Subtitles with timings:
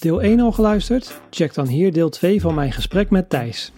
[0.00, 1.20] Deel 1 al geluisterd?
[1.30, 3.72] Check dan hier deel 2 van mijn gesprek met Thijs.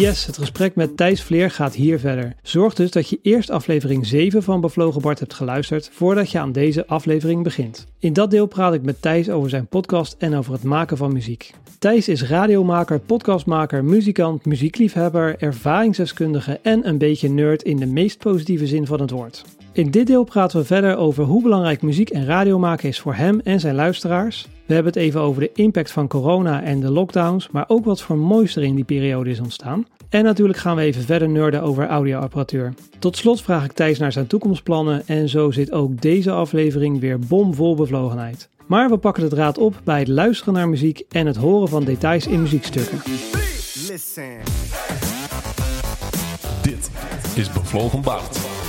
[0.00, 2.34] Yes, het gesprek met Thijs Vleer gaat hier verder.
[2.42, 6.52] Zorg dus dat je eerst aflevering 7 van Bevlogen Bart hebt geluisterd voordat je aan
[6.52, 7.86] deze aflevering begint.
[7.98, 11.12] In dat deel praat ik met Thijs over zijn podcast en over het maken van
[11.12, 11.50] muziek.
[11.78, 18.66] Thijs is radiomaker, podcastmaker, muzikant, muziekliefhebber, ervaringsdeskundige en een beetje nerd in de meest positieve
[18.66, 19.44] zin van het woord.
[19.72, 23.14] In dit deel praten we verder over hoe belangrijk muziek en radio maken is voor
[23.14, 24.48] hem en zijn luisteraars.
[24.66, 28.02] We hebben het even over de impact van corona en de lockdowns, maar ook wat
[28.02, 29.86] voor moois er in die periode is ontstaan.
[30.10, 32.74] En natuurlijk gaan we even verder nerden over audioapparatuur.
[32.98, 37.18] Tot slot vraag ik Thijs naar zijn toekomstplannen en zo zit ook deze aflevering weer
[37.18, 38.48] bomvol bevlogenheid.
[38.66, 41.84] Maar we pakken de draad op bij het luisteren naar muziek en het horen van
[41.84, 42.98] details in muziekstukken.
[46.62, 46.90] Dit
[47.34, 48.59] is Bevlogen Bart.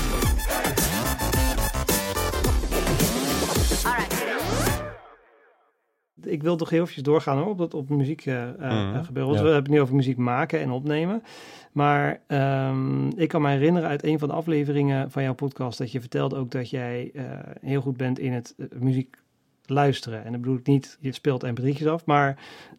[6.25, 9.31] Ik wil toch heel eventjes doorgaan hoor, op dat op muziek Mhm, gebeuren.
[9.31, 9.45] Want ja.
[9.45, 11.23] we hebben het nu over muziek maken en opnemen.
[11.71, 15.91] Maar ehm, ik kan me herinneren uit een van de afleveringen van jouw podcast dat
[15.91, 17.11] je vertelde ook dat jij
[17.61, 19.17] heel goed bent in het muziek
[19.65, 20.23] luisteren.
[20.25, 22.37] En dat bedoel ik niet, je speelt mp3'tjes af, maar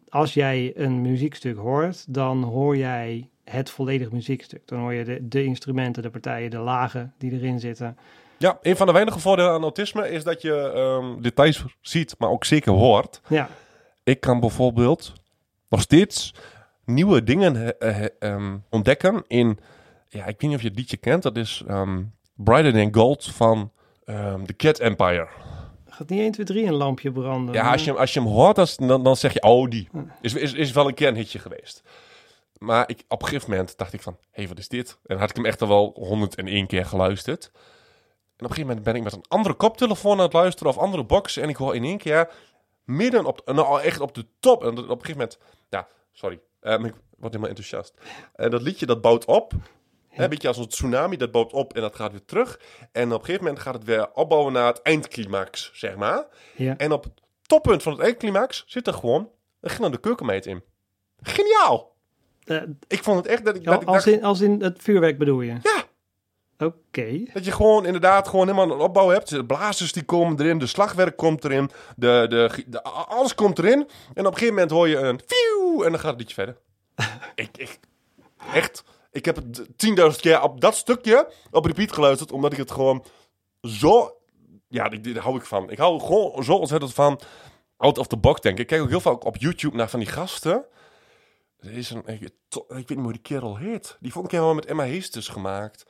[0.09, 4.61] als jij een muziekstuk hoort, dan hoor jij het volledig muziekstuk.
[4.65, 7.97] Dan hoor je de, de instrumenten, de partijen, de lagen die erin zitten.
[8.43, 12.29] Ja, een van de weinige voordelen aan autisme is dat je ehm, details ziet, maar
[12.29, 13.21] ook zeker hoort.
[13.27, 13.49] Ja,
[14.03, 15.13] Ik kan bijvoorbeeld
[15.69, 16.33] nog steeds
[16.85, 19.59] nieuwe dingen eh, eh, ehm, ontdekken in...
[20.07, 21.23] Ja, ik weet niet of je het liedje kent.
[21.23, 22.01] Dat is ehm,
[22.35, 23.71] Brighter Than Gold van
[24.45, 25.27] The Cat Empire.
[25.87, 27.53] gaat niet 1, 2, 3 een lampje branden.
[27.55, 29.89] Ja, als je, hem- als je hem hoort, dan, dan, dan zeg je, oh, die.
[30.21, 31.83] Is, is, is wel een keer een hitje geweest.
[32.57, 34.97] Maar ik, op een gegeven moment dacht ik van, hé, hey, wat is dit?
[35.05, 37.51] En had ik hem echt al wel 101 keer geluisterd.
[38.43, 40.77] En op een gegeven moment ben ik met een andere koptelefoon aan het luisteren of
[40.77, 41.37] andere box.
[41.37, 42.29] En ik hoor in één keer
[42.83, 44.63] midden op, nou echt op de top.
[44.63, 45.37] En op een gegeven moment,
[45.69, 47.93] ja, sorry, ehm, ik word helemaal enthousiast.
[48.35, 49.53] En dat liedje dat bouwt op.
[50.15, 52.59] Een beetje als een tsunami, dat bouwt op en dat gaat weer terug.
[52.91, 56.25] En op een gegeven moment gaat het weer opbouwen naar het eindclimax, zeg maar.
[56.55, 56.77] Ja.
[56.77, 59.29] En op het toppunt van het eindclimax zit er gewoon
[59.61, 60.63] een gillende keukenmeid in.
[61.21, 61.95] Geniaal!
[62.43, 65.17] Eh, Ik vond het echt dat ik, dat als, dacht, in, als in het vuurwerk
[65.17, 65.51] bedoel je?
[65.63, 65.83] ja,
[66.57, 67.23] Oké.
[67.33, 69.29] dat je gewoon inderdaad gewoon helemaal een opbouw hebt.
[69.29, 73.79] De blazers die komen erin, de slagwerk komt erin, de, de, de- alles komt erin.
[74.13, 76.57] En op een gegeven moment hoor je een fiu en dan gaat het liedje verder.
[77.35, 77.79] ik, ik,
[78.53, 79.61] echt, ik heb het
[80.13, 83.05] 10.000 keer op dat stukje op repeat geluisterd, omdat ik het gewoon
[83.61, 84.17] zo,
[84.67, 85.69] ja, daar hou ik van.
[85.69, 87.19] Ik hou gewoon zo ontzettend van
[87.77, 88.61] out of the box denken.
[88.61, 90.65] Ik kijk ook heel vaak op YouTube naar van die gasten.
[91.59, 92.33] Er is een, ik
[92.67, 93.97] weet niet hoe die kerel heet.
[93.99, 95.85] Die vond ik helemaal met Emma Heesters gemaakt.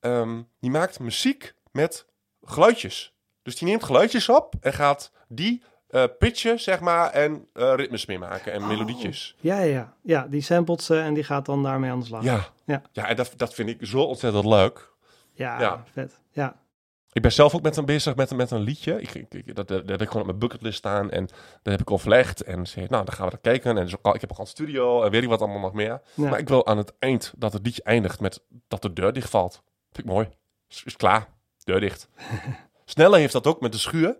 [0.00, 2.06] Ehm, die maakt muziek met
[2.42, 3.14] geluidjes.
[3.42, 8.06] Dus die neemt geluidjes op en gaat die eh, pitchen, zeg maar, en eh, ritmes
[8.06, 9.36] mee maken en melodietjes.
[9.40, 9.94] Ja, ja, ja.
[10.02, 12.22] Ja, die samplet ze en die gaat dan daarmee aan de slag.
[12.22, 12.82] Ja, Ja.
[12.92, 14.92] ja en dat, dat vind ik zo ontzettend leuk.
[15.34, 15.84] Ja, Ja.
[15.92, 16.20] vet.
[16.30, 16.56] Ja.
[17.12, 19.00] Ik ben zelf ook met hem bezig met, met een liedje.
[19.00, 21.10] Ik, ik, ik- dat, dat, dat heb ik gewoon op mijn bucketlist staan.
[21.10, 21.26] En
[21.62, 22.42] dat heb ik overlegd.
[22.42, 23.76] En zei, nou, dan gaan we dat kijken.
[23.78, 25.60] En dus ook al- ik heb ook al een studio en weet ik wat allemaal
[25.60, 26.00] nog meer.
[26.14, 26.28] Ja.
[26.30, 29.30] Maar ik wil aan het eind dat het liedje eindigt met dat de deur dicht
[29.30, 29.62] valt.
[29.92, 30.28] Vind ik mooi.
[30.68, 31.28] Is, is klaar.
[31.64, 32.08] Deur dicht.
[32.84, 34.16] Sneller heeft dat ook met de schuur.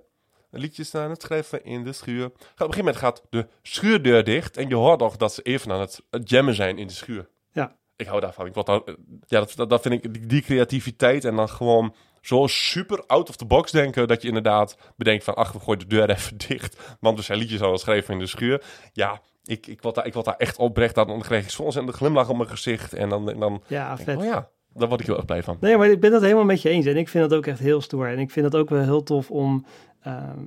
[0.50, 2.24] Een liedje is aan het schrijven in de schuur.
[2.24, 4.56] Op een gegeven moment gaat de schuurdeur dicht.
[4.56, 7.28] En je hoort nog dat ze even aan het jammen zijn in de schuur.
[7.52, 7.76] Ja.
[7.96, 8.46] Ik hou daarvan.
[8.46, 8.80] Ik word daar,
[9.26, 13.28] ja, dat, dat, dat vind ik, die, die creativiteit en dan gewoon zo super out
[13.28, 16.36] of the box denken, dat je inderdaad bedenkt van, ach, we gooien de deur even
[16.36, 18.62] dicht, want we zijn liedjes aan het schrijven in de schuur.
[18.92, 21.74] Ja, ik, ik, word daar, ik word daar echt oprecht aan, dan krijg ik soms
[21.74, 24.16] een glimlach op mijn gezicht en dan, en dan Ja, denk ik, vet.
[24.16, 25.56] oh ja, daar word ik heel erg blij van.
[25.60, 26.86] Nee, maar ik ben dat helemaal met je eens.
[26.86, 28.08] En ik vind dat ook echt heel stoer.
[28.08, 29.64] En ik vind dat ook wel heel tof om...
[30.02, 30.38] ehm,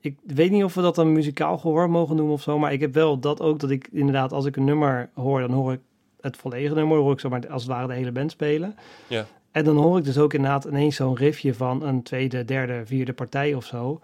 [0.00, 2.58] ik weet niet of we dat dan muzikaal gehoor mogen noemen of zo.
[2.58, 5.50] Maar ik heb wel dat ook dat ik inderdaad, als ik een nummer hoor, dan
[5.50, 5.80] hoor ik
[6.20, 6.98] het volledige nummer.
[6.98, 8.76] hoor ik zomaar als het ware de hele band spelen.
[9.06, 9.26] Ja.
[9.50, 13.12] En dan hoor ik dus ook inderdaad ineens zo'n riffje van een tweede, derde, vierde
[13.12, 14.00] partij of zo.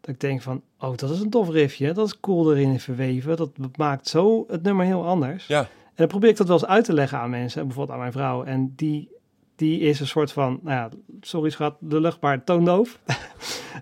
[0.00, 1.92] Dat ik denk van, oh, dat is een tof riffje.
[1.92, 3.36] Dat is cool erin verweven.
[3.36, 5.46] Dat maakt zo het nummer heel anders.
[5.46, 8.00] Ja, En dan probeer ik dat wel eens uit te leggen aan mensen, bijvoorbeeld aan
[8.02, 8.44] mijn vrouw.
[8.44, 9.08] En die,
[9.56, 10.88] die is een soort van, nou ja,
[11.20, 12.98] sorry schat, lullig, maar toondoof.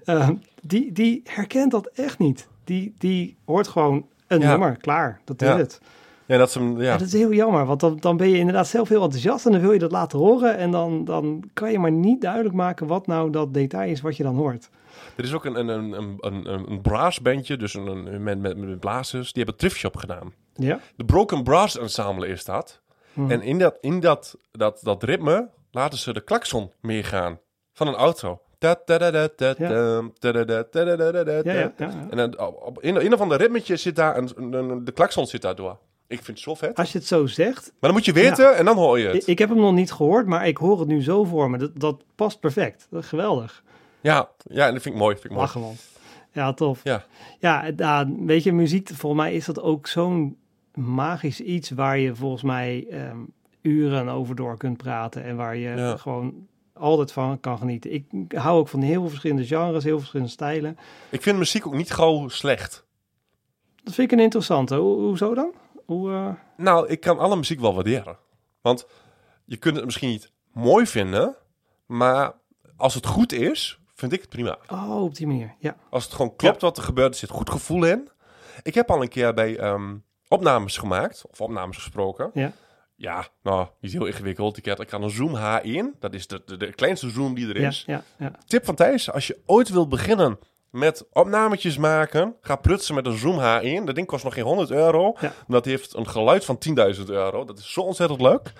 [0.04, 2.48] Ehm, die, die herkent dat echt niet.
[2.64, 4.48] Die, die hoort gewoon een Ja.
[4.50, 5.56] nummer, klaar, dat is Ja.
[5.56, 5.80] het.
[6.26, 6.82] ja dat is hem, Ja.
[6.82, 6.96] ja.
[6.96, 9.60] dat is heel jammer, want dan, dan ben je inderdaad zelf heel enthousiast en dan
[9.60, 10.56] wil je dat laten horen.
[10.56, 14.16] En dan, dan kan je maar niet duidelijk maken wat nou dat detail is wat
[14.16, 14.70] je dan hoort.
[15.16, 18.56] Er is ook een, een, een, een, een, een brassbandje, dus een, een met, met,
[18.56, 20.32] met blazers, die hebben Thrift Shop gedaan.
[20.60, 20.80] Ja?
[20.96, 22.80] De Broken Brass Ensemble is dat.
[23.12, 23.30] Mhm.
[23.30, 27.38] En in, dat, in dat, dat, dat ritme laten ze de klakson meegaan
[27.72, 28.40] van een auto.
[32.10, 34.92] En dan op- in, in een van de ritmetjes zit daar een, een, een- de
[34.92, 35.78] klakson zit daar door.
[36.06, 36.76] Ik vind het zo vet.
[36.76, 39.26] Als je het zo zegt, Maar dan moet je weten en dan hoor je het.
[39.26, 41.58] ik heb hem nog niet gehoord, maar ik hoor het nu zo voor me.
[41.58, 42.86] Dat, dat past perfect.
[42.90, 43.62] Dat is geweldig.
[44.00, 45.14] Ja, ja, en dat vind ik mooi.
[45.14, 45.42] Vind ik mooi.
[45.42, 45.74] Lachen man.
[46.32, 46.80] Ja, tof.
[46.84, 47.04] Ja.
[47.38, 50.36] Ja, ja, weet je, muziek, volgens mij is dat ook zo'n
[50.74, 53.18] magisch iets waar je volgens mij ehm,
[53.62, 55.96] uren over door kunt praten en waar je Ja.
[55.96, 57.92] gewoon altijd van kan genieten.
[57.92, 60.78] Ik hou ook van heel veel verschillende genres, heel veel verschillende stijlen.
[61.10, 62.86] Ik vind muziek ook niet gauw slecht.
[63.82, 64.74] Dat vind ik een interessante.
[64.76, 65.52] Hoe, hoezo dan?
[65.86, 68.16] Hoe, eh, Nou, ik kan alle muziek wel waarderen.
[68.60, 68.86] Want
[69.44, 71.36] je kunt het misschien niet mooi vinden,
[71.86, 72.32] maar
[72.76, 74.58] als het goed is, vind ik het prima.
[74.70, 75.54] Oh, op die manier.
[75.58, 75.76] Ja.
[75.90, 78.08] Als het gewoon klopt wat er gebeurt, er zit goed gevoel in.
[78.62, 79.96] Ik heb al een keer bij ehm,
[80.30, 82.30] opnames gemaakt, of opnames gesproken.
[82.34, 82.52] Ja.
[82.96, 84.56] Ja, nou, niet heel ingewikkeld.
[84.56, 87.48] Ik had, ik had een Zoom H1, dat is de, de, de kleinste Zoom die
[87.48, 87.84] er is.
[87.86, 88.32] ja, ja.
[88.46, 90.38] Tip van Thijs, als je ooit wilt beginnen
[90.70, 93.84] met opnametjes maken, ga prutsen met een Zoom H1.
[93.84, 95.16] Dat ding kost nog geen 100 euro.
[95.48, 96.58] Dat heeft een geluid van
[96.96, 97.44] 10.000 euro.
[97.44, 98.52] Dat is zo ontzettend leuk.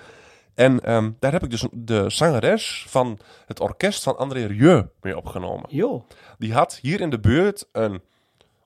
[0.55, 5.17] En ehm, daar heb ik dus de zangeres van het orkest van André Rieu mee
[5.17, 5.65] opgenomen.
[5.69, 6.03] Joh.
[6.39, 8.03] Die had hier in de buurt een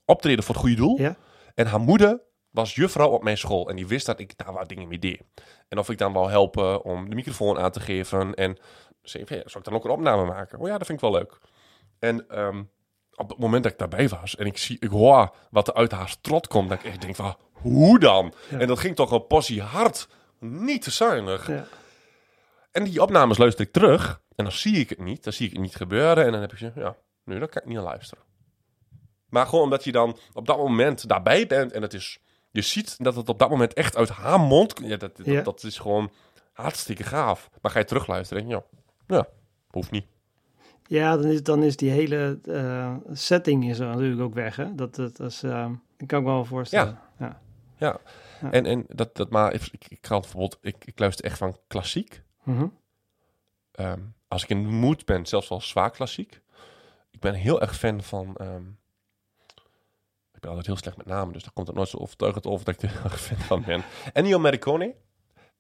[0.05, 1.01] optreden voor het goede doel.
[1.01, 1.17] Ja.
[1.55, 2.21] En haar moeder
[2.55, 3.69] was juffrouw op mijn school.
[3.69, 5.23] En die wist dat ik daar wat dingen mee deed.
[5.69, 8.35] En of ik dan wou helpen om de microfoon aan te geven.
[8.35, 8.59] En
[9.03, 10.59] zei ja, zou ik dan ook een opname maken?
[10.59, 11.39] Oh ja, dat vind ik wel leuk.
[11.99, 12.63] En ehm,
[13.15, 15.93] op het moment dat ik daarbij was en ik, zie, ik hoor wat er uit
[15.93, 18.35] haar strot komt, dat ik echt denk van, hoe dan?
[18.51, 18.59] Ja.
[18.59, 20.09] En dat ging toch een portie hard.
[20.39, 21.49] Niet te zuinig.
[21.49, 21.67] Ja.
[22.71, 24.21] En die opnames luister ik terug.
[24.37, 25.25] En dan zie ik het niet.
[25.25, 26.25] Dan zie ik het niet gebeuren.
[26.25, 28.25] En dan heb ik ze, ja, nu dan kan ik niet naar luisteren.
[29.29, 31.73] Maar gewoon omdat je dan op dat moment daarbij bent.
[31.73, 32.19] En het is,
[32.55, 34.81] je ziet dat het op dat moment echt uit haar mond...
[34.83, 35.43] Ja, dat, dat, Ja.
[35.43, 36.11] dat is gewoon
[36.53, 37.51] hartstikke gaaf.
[37.61, 38.63] Maar ga je terugluisteren en ja,
[39.07, 39.27] ja,
[39.71, 40.07] hoeft niet.
[40.87, 44.57] Ja, dan is, dan is die hele eh, setting is er natuurlijk ook weg.
[44.57, 44.75] Hè?
[44.75, 46.99] Dat, dat, is, eh, dat kan ik me wel voorstellen.
[47.19, 47.41] Ja.
[47.79, 48.01] Ja.
[48.41, 48.51] Ja.
[48.51, 51.59] En, en dat, dat maar, ik, ik, ik, had bijvoorbeeld, ik, ik luister echt van
[51.67, 52.23] klassiek.
[52.43, 52.67] Mhm.
[53.73, 56.41] Ehm, als ik in de mood ben, zelfs wel zwaar klassiek.
[57.11, 58.37] Ik ben heel erg fan van.
[58.37, 58.63] ehm,
[60.45, 62.75] ben altijd heel slecht met namen, dus daar komt het nooit zo overtuigend over dat
[62.75, 63.83] ik er fan van ben.
[64.13, 64.95] Ennio Morricone.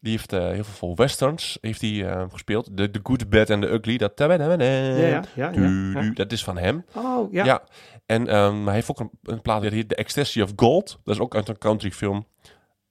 [0.00, 2.76] Die heeft eh, heel veel westerns heeft hij, eh, gespeeld.
[2.76, 3.96] De The Good, Bad and the Ugly.
[3.96, 6.84] Dat, Ja, ja, ja, Du- du- dat is van hem.
[6.94, 7.44] Oh, ja.
[7.44, 7.62] Ja.
[8.06, 10.98] En ehm, hij heeft ook een, een plaat die heet The Ecstasy of Gold.
[11.04, 12.26] Dat is ook uit een countryfilm.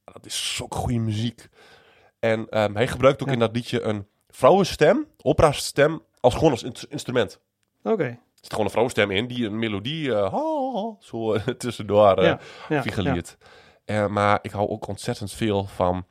[0.03, 1.47] Dat is zulke goede muziek.
[2.19, 6.75] En ehm, hij gebruikt ook in dat liedje een vrouwenstem, opera-stem, als gewoon als in-
[6.89, 7.39] instrument.
[7.83, 8.19] Oké.
[8.43, 13.37] Zit gewoon een vrouwenstem in die een melodie ha, zo eh, tussendoor Ja, ja, figureert.
[13.85, 16.05] Eh, maar ik hou ook ontzettend veel van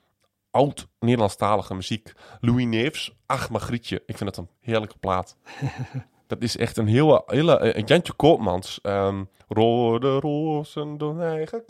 [0.51, 2.13] oud Nederlandstalige muziek.
[2.41, 4.03] Louis Neefs, Ach Magrietje.
[4.07, 5.37] Ik vind dat een heerlijke plaat.
[6.27, 8.79] dat is echt een hele, hele eh, Jantje Koopmans.
[8.83, 11.65] ehm, Rode rozen door eigen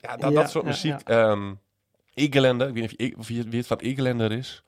[0.00, 1.00] Ja, dat, Ja, dat soort ja, muziek.
[1.00, 1.52] Ehm
[2.14, 4.62] Egelender, ik weet niet of je, of je weet wat Egelender is.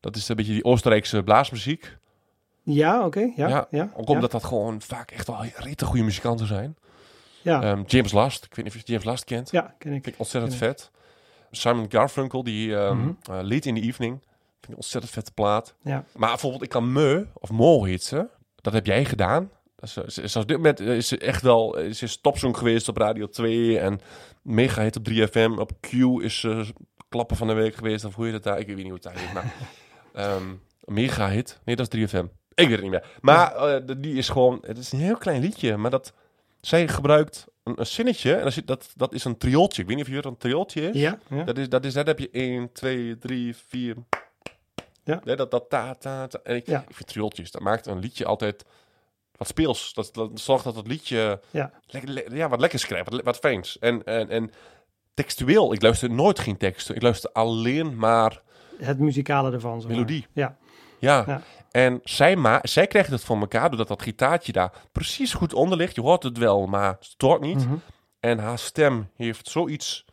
[0.00, 1.96] Dat is een beetje die Oostenrijkse blaasmuziek.
[2.74, 3.20] Ja, oké.
[3.36, 4.14] Ja, Ja, ja, Ook ja.
[4.14, 6.76] omdat dat gewoon vaak echt wel rete goede muzikanten zijn.
[7.42, 9.50] Ja, Ehm, James Last, ik weet niet of je James Last kent.
[9.50, 10.02] ja, ken ik.
[10.02, 10.90] Vind ik ontzettend Ken vet.
[11.50, 13.08] Simon Garfunkel, die ehm Mhm.
[13.08, 14.20] eh, Late in the Evening.
[14.60, 15.74] Vind ik ontzettend vette plaat.
[15.82, 16.04] Ja.
[16.16, 18.26] Maar bijvoorbeeld, ik kan Me, of Mo heet ze.
[18.56, 19.50] Dat heb jij gedaan.
[19.80, 21.78] Is, eh, ze- op dit moment is ze echt wel...
[21.78, 23.78] eh, is topsong geweest op Radio 2.
[23.78, 24.00] En
[24.42, 25.58] mega hit op 3FM.
[25.58, 26.66] Op Q is ze
[27.08, 28.04] klappen van de week geweest.
[28.04, 28.58] Of hoe je dat daar...
[28.58, 29.32] Ik weet niet hoe het daar heet.
[29.32, 29.52] Maar,
[30.24, 30.44] ehm,
[30.84, 31.60] mega hit.
[31.64, 32.26] Nee, dat is 3FM.
[32.58, 33.06] Ik weet het niet meer.
[33.20, 34.58] Maar eh, die is gewoon...
[34.66, 35.76] Het is een heel klein liedje.
[35.76, 36.12] Maar dat...
[36.60, 38.34] Zij gebruikt een, een zinnetje.
[38.34, 39.82] En dat is, dat, dat is een triooltje.
[39.82, 41.00] Ik weet niet of je weet wat een triooltje is.
[41.00, 41.44] Ja, ja.
[41.44, 43.94] Dat is, dat is, dat heb je 1, 2, 3, 4.
[45.04, 45.20] Ja.
[45.24, 46.40] Nee, dat, dat ta, ta, ta.
[46.42, 46.84] En ik, Ja.
[46.88, 48.64] ik vind triooltjes, dat maakt een liedje altijd
[49.36, 49.92] wat speels.
[49.94, 51.70] Dat, dat zorgt dat het liedje Ja.
[51.86, 53.78] lekker, le- ja, wat lekkers krijgt, wat, wat fijns.
[53.78, 54.50] En, en, en
[55.14, 56.94] textueel, ik luister nooit geen teksten.
[56.94, 58.42] Ik luister alleen maar
[58.78, 59.76] Het muzikale ervan.
[59.78, 59.86] maar.
[59.86, 60.26] melodie.
[60.32, 60.56] Ja.
[60.98, 61.24] Ja.
[61.26, 61.42] Ja.
[61.70, 65.78] En zij, ma zij krijgt het voor elkaar doordat dat gitaartje daar precies goed onder
[65.78, 65.94] ligt.
[65.94, 67.64] Je hoort het wel, maar het stoort niet.
[67.64, 67.74] Mhm.
[68.20, 70.04] En haar stem heeft zoiets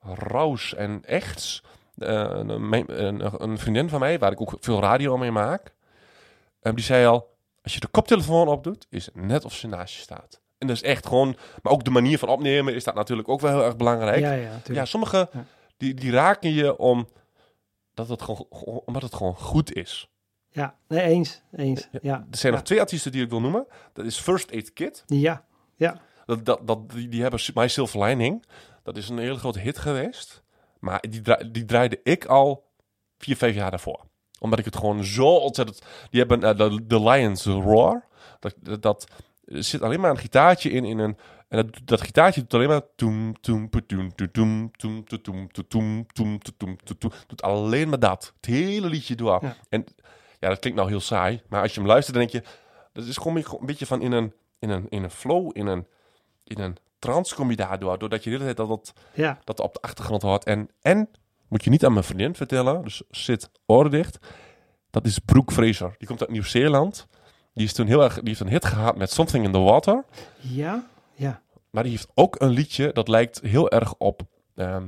[0.00, 1.62] rauws en echts.
[1.98, 2.48] Eh, een,
[3.04, 5.74] een, een vriendin van mij, waar ik ook veel radio mee maak,
[6.60, 9.94] eh, die zei al: als je de koptelefoon opdoet, is het net of ze naast
[9.94, 10.40] je staat.
[10.58, 13.40] En dat is echt gewoon, maar ook de manier van opnemen is dat natuurlijk ook
[13.40, 14.20] wel heel erg belangrijk.
[14.20, 15.44] Ja, Ja, ja, sommige Ja.
[15.76, 17.08] Die, die raken je om,
[17.94, 18.46] dat het gewoon-
[18.84, 20.08] omdat het gewoon goed is.
[20.54, 21.42] Ja, nee, eens.
[21.56, 21.88] Eens.
[22.02, 22.26] Ja.
[22.30, 23.66] Er zijn nog twee artiesten die ik wil noemen.
[23.92, 25.02] Dat is First Aid Kit.
[25.06, 25.44] Ja,
[25.76, 26.00] ja.
[26.26, 28.44] Dat, dat, dat, die, die hebben My Silver Lining.
[28.82, 30.42] Dat is een hele grote hit geweest.
[30.78, 32.64] Maar die, die draaide ik al
[33.18, 34.04] vier, vijf jaar daarvoor.
[34.40, 35.82] Omdat ik het gewoon zo ontzettend...
[36.10, 38.06] Die hebben de, de Lions Roar.
[38.40, 39.06] Dat, dat, dat-
[39.44, 41.16] zit alleen maar een gitaartje in, in een...
[41.48, 42.82] En dat, dat gitaartje doet alleen maar...
[42.96, 43.70] Toem, toem.
[47.26, 48.32] Doet alleen maar dat.
[48.36, 49.38] Het hele liedje door.
[49.42, 49.56] Ja.
[49.68, 49.84] En
[50.44, 51.42] ja, dat klinkt nou heel saai.
[51.48, 52.50] Maar als je hem luistert, dan denk je...
[52.92, 55.86] Dat is gewoon een beetje van in een, in een, in een flow, in een,
[56.44, 57.98] in een trance kom je daardoor.
[57.98, 60.44] Doordat je de hele tijd dat, dat, Ja, dat op de achtergrond hoort.
[60.44, 61.08] En, en,
[61.48, 64.18] moet je niet aan mijn vriendin vertellen, dus zit oren dicht.
[64.90, 65.94] Dat is Brooke Fraser.
[65.98, 67.06] Die komt uit Nieuw-Zeeland.
[67.52, 70.04] Die, is toen heel erg, die heeft een hit gehad met Something in the Water.
[70.40, 71.42] ja, ja.
[71.70, 74.22] Maar die heeft ook een liedje dat lijkt heel erg op
[74.54, 74.86] ehm,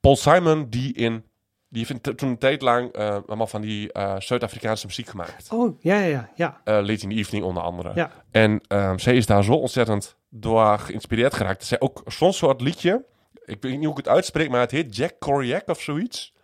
[0.00, 1.24] Paul Simon, die in...
[1.68, 5.52] Die heeft toen een tijd lang eh, allemaal van die eh, Zuid-Afrikaanse muziek gemaakt.
[5.52, 6.30] Oh, ja, ja, ja.
[6.34, 6.60] ja.
[6.64, 7.92] Eh, Late in the Evening onder andere.
[7.94, 8.10] Ja.
[8.30, 11.58] En ehm, zij is daar zo ontzettend door geïnspireerd geraakt.
[11.58, 13.04] Dat zij ook zo'n soort liedje,
[13.44, 16.36] ik weet niet hoe ik het uitspreek, maar het heet Jack Koryak of zoiets.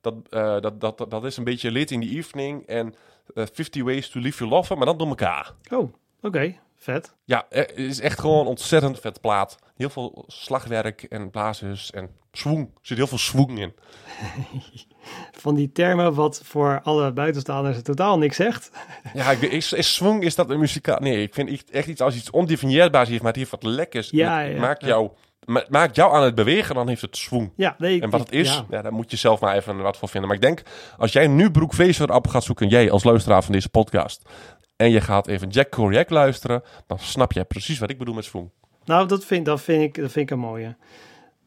[0.00, 2.94] Dat, dat, dat, dat, dat is een beetje Late in the Evening en
[3.34, 5.52] eh, 50 Ways to Leave Your Lover, maar dan door elkaar.
[5.70, 6.56] Oh, oké.
[6.82, 7.14] Vet.
[7.24, 9.58] Ja, het is echt gewoon ontzettend vet plaat.
[9.76, 12.66] Heel veel slagwerk en blazers en swoeng.
[12.74, 13.74] Er zit heel veel swoeng in.
[15.42, 18.70] Van die termen wat voor alle buitenstaanders totaal niks zegt.
[19.14, 20.98] Ja, ik is, is is dat een muzikaal?
[21.00, 24.10] Nee, ik vind echt- iets als iets ondefinieerbaars heeft, maar het heeft wat lekkers.
[24.10, 24.86] Ja, maakt, ja.
[24.86, 25.10] jou,
[25.44, 27.52] ma- maakt jou aan het bewegen, dan heeft het swoeng.
[27.56, 28.00] Ja, nee.
[28.00, 28.64] En wat het is, ja.
[28.70, 28.82] ja.
[28.82, 30.28] daar moet je zelf maar even wat voor vinden.
[30.28, 30.62] Maar ik denk,
[30.98, 31.74] als jij nu Broek
[32.10, 34.22] op gaat zoeken, jij als luisteraar van deze podcast,
[34.80, 38.24] en je gaat even Jack Koryak luisteren, dan snap je precies wat ik bedoel met
[38.24, 38.50] swoeng.
[38.84, 40.76] Nou, dat vind, dat, vind ik, dat vind ik een mooie.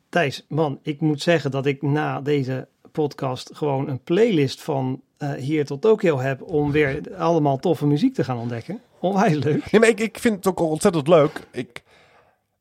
[0.09, 5.31] Thijs, man, ik moet zeggen dat ik na deze podcast gewoon een playlist van eh,
[5.31, 8.81] hier tot Tokio heb om weer allemaal toffe muziek te gaan ontdekken.
[8.99, 9.71] Onwijs leuk.
[9.71, 11.47] Nee, maar ik, ik vind het ook ontzettend leuk.
[11.51, 11.83] Ik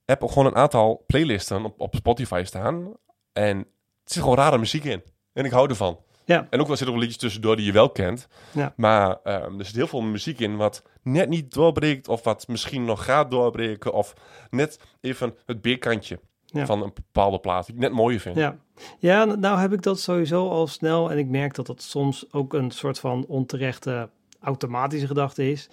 [0.05, 2.93] heb ook gewoon een aantal playlisten op, op Spotify staan.
[3.33, 3.65] En er
[4.05, 5.03] zit gewoon rare muziek in.
[5.33, 5.99] En ik hou ervan.
[6.25, 6.47] Ja.
[6.51, 8.29] En ook wel zitten er wel liedjes tussendoor die je wel kent.
[8.53, 8.73] Ja.
[8.77, 12.09] Maar ehm, er zit heel veel muziek in wat net niet doorbreekt.
[12.09, 13.93] Of wat misschien nog gaat doorbreken.
[13.93, 14.15] Of
[14.51, 16.67] net even het beerkantje Ja.
[16.67, 17.67] van een bepaalde plaat.
[17.67, 18.37] Die ik net mooier vind.
[18.37, 18.57] Ja.
[18.99, 22.53] ja, nou heb ik dat sowieso al snel en ik merk dat dat soms ook
[22.55, 24.09] een soort van onterechte
[24.41, 25.69] automatische gedachte is.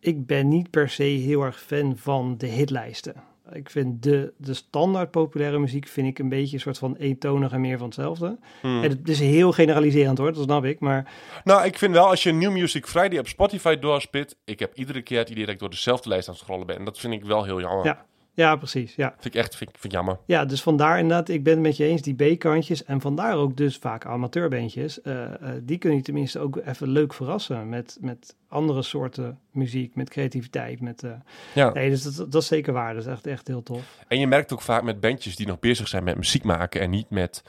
[0.00, 3.14] Ik ben niet per se heel erg fan van de hitlijsten.
[3.52, 7.52] Ik vind de, de standaard populaire muziek vind ik een beetje een soort van eentonig
[7.52, 8.38] en meer van hetzelfde.
[8.60, 8.82] Hmm.
[8.82, 10.80] En het is heel generaliserend hoor, dat snap ik.
[10.80, 11.12] Maar
[11.44, 14.36] Nou, ik vind wel als je New Music Friday op Spotify doorspit.
[14.44, 16.76] Ik heb iedere keer het idee dat ik door dezelfde lijst aan het scrollen ben.
[16.76, 17.84] En dat vind ik wel heel jammer.
[17.84, 18.06] Ja.
[18.36, 18.94] Ja, precies.
[18.94, 19.10] Ja.
[19.18, 20.18] Vind ik echt vind, ik- vind ik jammer.
[20.26, 22.84] ja, dus vandaar inderdaad, ik ben het met je eens, die B-kantjes.
[22.84, 25.00] En vandaar ook dus vaak amateurbeentjes.
[25.00, 29.94] eh, eh, die kun je tenminste ook even leuk verrassen met, met andere soorten muziek,
[29.94, 30.80] met creativiteit.
[30.80, 31.10] Met, eh,
[31.54, 31.72] Ja.
[31.72, 32.94] Nee, dus dat, dat is zeker waar.
[32.94, 33.98] Dat is echt, echt heel tof.
[34.08, 36.90] En je merkt ook vaak met bandjes die nog bezig zijn met muziek maken en
[36.90, 37.42] niet met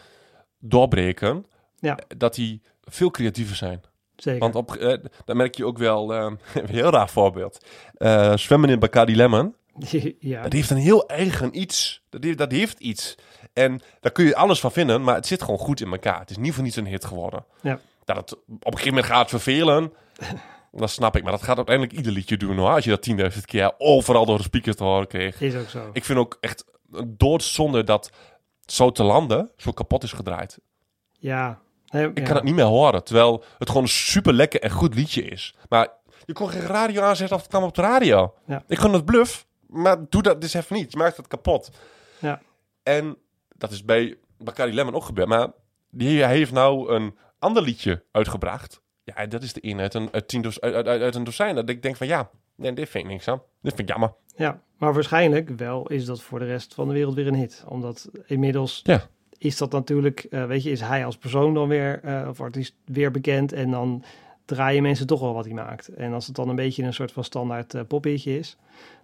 [0.60, 1.46] doorbreken,
[1.80, 1.98] Ja.
[2.18, 3.82] dat die veel creatiever zijn.
[4.16, 4.40] Zeker.
[4.40, 7.66] Want op, dan merk je ook wel, een heel raar voorbeeld.
[8.36, 9.56] Zwemmen in Bacardi Lemon,
[10.20, 12.02] ja, dat heeft een heel eigen iets.
[12.10, 13.16] Dat heeft, dat heeft iets.
[13.54, 16.20] En daar kun je alles van vinden, maar het zit gewoon goed in elkaar.
[16.20, 17.46] Het is niet voor niets een hit geworden.
[17.62, 17.80] Ja.
[18.06, 19.94] Dat het op een gegeven moment gaat vervelen,
[20.72, 21.24] dat snap ik.
[21.24, 22.70] Maar dat gaat uiteindelijk ieder liedje doen hoor.
[22.70, 25.42] Als je dat 10.000 keer overal door de speakers te horen kreeg.
[25.42, 25.90] is ook zo.
[25.94, 28.12] Ik vind ook echt een doodzonde dat
[28.66, 30.60] Zo te landen zo kapot is gedraaid.
[31.20, 31.60] ja.
[31.90, 32.24] Nee, Ik ja.
[32.24, 35.56] kan het niet meer horen, terwijl het gewoon een super lekker en goed liedje is.
[35.70, 35.88] Maar
[36.26, 38.34] je kon geen radio aanzetten of het kwam op de radio.
[38.46, 38.64] Ja.
[38.68, 40.92] Ik kon het bluff, maar doe dat dus even niet.
[40.92, 41.70] Je maakt het kapot.
[42.20, 42.42] Ja.
[42.84, 43.18] En
[43.56, 45.28] dat is bij Bacardi Lemon ook gebeurd.
[45.28, 45.48] Maar
[45.90, 48.82] die, hij heeft nou een ander liedje uitgebracht.
[49.04, 51.56] Ja, en dat is de een uit een, uit, tien uit, uit, een dozijn.
[51.56, 53.42] Dat ik denk van ja, nee, dit vind ik niks aan.
[53.62, 54.14] Dit vind ik jammer.
[54.36, 57.64] Ja, maar waarschijnlijk wel is dat voor de rest van de wereld weer een hit.
[57.68, 59.08] Omdat inmiddels Ja.
[59.38, 62.76] is dat natuurlijk, eh, weet je, is hij als persoon dan weer, eh, of artiest
[62.86, 63.54] weer bekend.
[63.54, 64.04] En dan
[64.48, 65.88] draaien mensen toch wel wat hij maakt.
[65.88, 68.58] En als het dan een beetje een soort van standaard uh, is,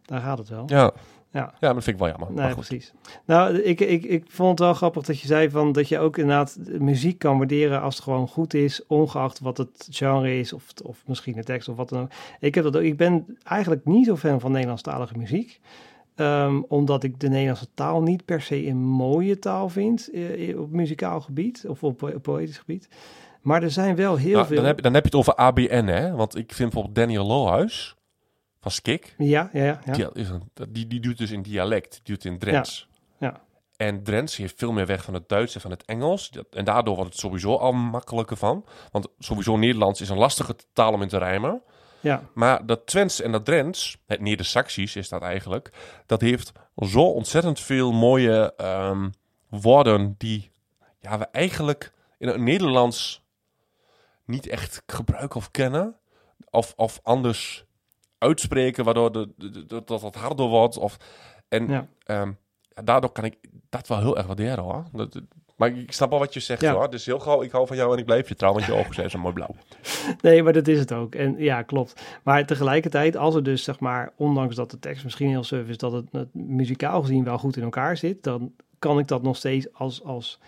[0.05, 0.63] dan gaat het wel.
[0.67, 0.93] Ja.
[1.33, 1.53] Ja.
[1.59, 2.43] ja, dat vind ik wel jammer.
[2.45, 2.93] Nee, precies.
[3.25, 6.17] Nou, ik, ik, ik vond het wel grappig dat je zei van dat je ook
[6.17, 10.63] inderdaad muziek kan waarderen als het gewoon goed is, ongeacht wat het genre is of,
[10.83, 12.11] of misschien de tekst of wat dan ook.
[12.39, 15.59] Ik, heb dat ook, ik ben eigenlijk niet zo fan van Nederlandstalige muziek.
[16.15, 20.71] Ehm, omdat ik de Nederlandse taal niet per se een mooie taal vind eh, op
[20.71, 22.89] muzikaal gebied of op, po- poëtisch gebied.
[23.43, 24.55] Maar er zijn wel heel Nou, veel.
[24.55, 26.11] dan, heb, dan heb je het over ABN, hè?
[26.15, 27.95] Want ik vind bijvoorbeeld Daniel Lohuis
[28.61, 29.15] van Skik.
[29.17, 29.79] Ja, ja, ja.
[29.85, 29.93] ja.
[29.93, 32.87] Die, is een, die, die doet dus in dialect, die doet in Drents.
[33.19, 33.41] Ja.
[33.77, 36.31] En Drents heeft veel meer weg van het Duits en van het Engels.
[36.51, 38.65] En daardoor wordt het sowieso al makkelijker van.
[38.91, 41.61] Want sowieso Nederlands is een lastige taal om in te rijmen.
[41.99, 42.23] ja.
[42.33, 45.69] Maar dat Twents en dat Drents, het Neder-Saxisch is dat eigenlijk,
[46.05, 49.09] dat heeft zo ontzettend veel mooie ehm,
[49.49, 50.51] woorden die
[50.99, 53.22] ja, we eigenlijk in het Nederlands
[54.25, 55.95] niet echt gebruiken of kennen.
[56.49, 57.65] Of, of anders
[58.17, 60.77] uitspreken, waardoor de, de- de- dat dat wat harder wordt.
[60.77, 60.97] Of,
[61.47, 61.87] en Ja.
[62.03, 62.31] ehm,
[62.83, 63.37] daardoor kan ik
[63.69, 64.83] dat wel heel erg waarderen hoor.
[64.91, 65.21] Dat,
[65.57, 66.73] maar ik snap wel wat je zegt Ja.
[66.73, 66.89] hoor.
[66.89, 68.93] Dus heel gauw, ik hou van jou en ik blijf je trouw, want je ogen
[68.93, 69.55] zijn zo mooi blauw.
[70.21, 71.15] Nee, maar dat is het ook.
[71.15, 72.01] En ja, klopt.
[72.23, 75.77] Maar tegelijkertijd, als er dus zeg maar, ondanks dat de tekst misschien heel suf is,
[75.77, 79.35] dat het, het muzikaal gezien wel goed in elkaar zit, dan kan ik dat nog
[79.35, 80.39] steeds als, als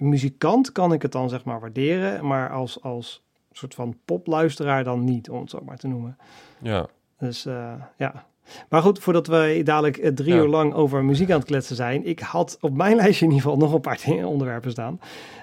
[0.00, 5.04] muzikant kan ik het dan zeg maar waarderen, maar als, als soort van popluisteraar dan
[5.04, 6.16] niet, om het zo maar te noemen.
[6.62, 6.86] Ja.
[7.18, 8.26] Dus eh, ja.
[8.68, 10.40] Maar goed, voordat wij dadelijk eh, drie Ja.
[10.40, 12.06] uur lang over muziek aan het kletsen zijn.
[12.06, 15.00] Ik had op mijn lijstje in ieder geval nog een paar dingen- onderwerpen staan.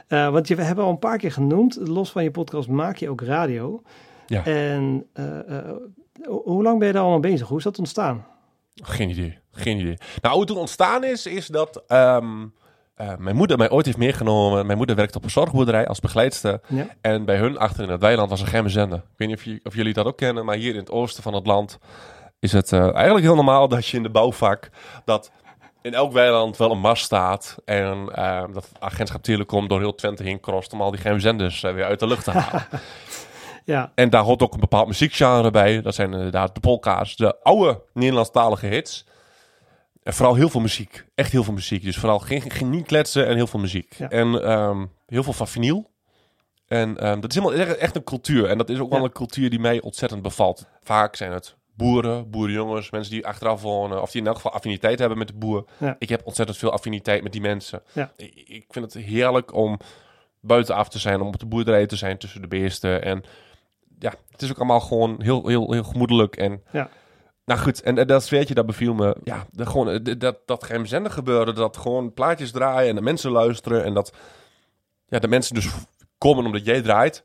[0.07, 1.77] Eh, want je, we hebben al een paar keer genoemd.
[1.87, 3.81] Los van je podcast maak je ook radio.
[4.25, 4.45] Ja.
[4.45, 5.05] En
[6.23, 7.47] ho- hoe lang ben je daar allemaal bezig?
[7.47, 8.25] Hoe is dat ontstaan?
[8.83, 9.37] Geen idee.
[9.51, 9.97] Geen idee.
[10.21, 12.45] Nou, hoe het ontstaan is, is dat ehm,
[12.95, 14.65] eh, mijn moeder mij ooit heeft meegenomen.
[14.65, 16.59] Mijn moeder werkt op een zorgboerderij als begeleidster.
[16.67, 16.87] Ja.
[17.01, 18.97] En bij hun achter in het weiland was een zender.
[18.97, 21.23] Ik weet niet of, je- of jullie dat ook kennen, maar hier in het oosten
[21.23, 21.77] van het land
[22.39, 24.69] is het eh, eigenlijk heel normaal dat je in de bouwvak
[25.05, 25.31] dat
[25.81, 27.57] in elk weiland wel een mast staat.
[27.65, 31.63] En ehm, dat agentschap Telecom door heel Twente heen crost om al die geheime zenders
[31.63, 32.67] eh, weer uit de lucht te halen.
[33.65, 35.81] Ja, En daar hoort ook een bepaald muziekgenre bij.
[35.81, 39.05] Dat zijn inderdaad de polka's, de oude Nederlandstalige hits.
[40.05, 41.05] En vooral heel veel muziek.
[41.15, 41.83] Echt heel veel muziek.
[41.83, 43.93] Dus vooral geen, geen niet kletsen en heel veel muziek.
[43.97, 44.09] Ja.
[44.09, 45.91] En ehm, heel veel van vinyl.
[46.67, 48.45] En ehm, dat is helemaal echt- een cultuur.
[48.49, 49.05] En dat is ook wel Ja.
[49.05, 50.67] een cultuur die mij ontzettend bevalt.
[50.83, 54.01] Vaak zijn het boeren, boerenjongens, mensen die achteraf wonen.
[54.01, 55.65] Of die in elk geval affiniteit hebben met de boer.
[55.77, 55.95] Ja.
[55.99, 57.83] Ik heb ontzettend veel affiniteit met die mensen.
[58.15, 59.79] Ik, ik vind het heerlijk om
[60.39, 63.03] buitenaf te zijn, om op de boerderij te zijn tussen de beesten.
[63.03, 63.23] En
[63.99, 66.35] ja, het is ook allemaal gewoon heel, heel, heel gemoedelijk.
[66.37, 66.89] En Ja.
[67.45, 69.15] Nou goed, en, en dat sfeertje, dat beviel me.
[69.23, 73.01] Ja, de, gewoon, eh, de- dat, dat geheimzinnig gebeurde, dat gewoon plaatjes draaien en de
[73.01, 73.83] mensen luisteren.
[73.83, 74.13] En dat
[75.07, 75.69] ja, de mensen dus
[76.17, 77.23] komen omdat jij draait.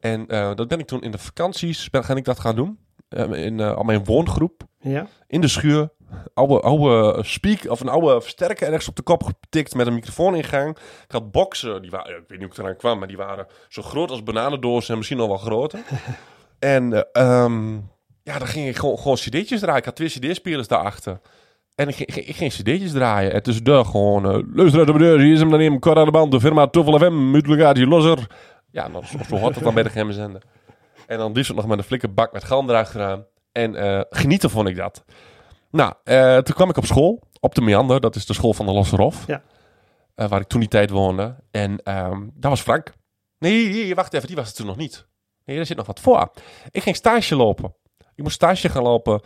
[0.00, 2.78] En eh, dat ben ik toen in de vakanties, ben, ik dat gaan doen.
[3.08, 5.90] Eh, in eh, al mijn woongroep, ja, in de schuur.
[6.34, 10.76] Oude, oude speak, of een oude versterker ergens op de kop getikt met een microfooningang.
[11.04, 13.46] Ik had boxen, die waren, ik weet niet hoe ik eraan kwam, maar die waren
[13.68, 15.80] zo groot als bananendozen en misschien nog wel groter.
[16.58, 17.02] en eh,
[17.42, 17.78] ehm,
[18.28, 19.78] ja, dan ging ik gewoon, gewoon cd'tjes draaien.
[19.78, 21.20] Ik had twee cd-spelers daarachter.
[21.74, 23.32] En ik ging, ik ging cd'tjes draaien.
[23.32, 26.10] En tussendoor gewoon, uh, luister uit de hier is hem dan even, kort aan de
[26.10, 28.26] band, de firma Tuffel FM, Mutlegatie, losser.
[28.70, 30.42] Ja, nou, zo, zo hoort het dan bij de geheime zender.
[31.06, 33.26] En dan liefst nog met een flikke bak met galm erachteraan.
[33.52, 35.04] En eh, genieten vond ik dat.
[35.70, 38.66] Nou, eh, toen kwam ik op school, op de Meander, dat is de school van
[38.66, 39.26] de Losserhof.
[39.26, 39.42] Ja.
[40.14, 41.36] Eh, waar ik toen die tijd woonde.
[41.50, 42.92] En ehm daar was Frank.
[43.38, 45.06] Nee, nee, wacht even, die was het toen nog niet.
[45.44, 46.32] Nee, daar zit nog wat voor.
[46.70, 47.74] Ik ging stage lopen.
[48.18, 49.20] Ik moest stage gaan lopen.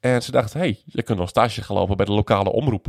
[0.00, 2.86] En ze dachten, hé, hey, je kunt nog stage gaan lopen bij de lokale omroep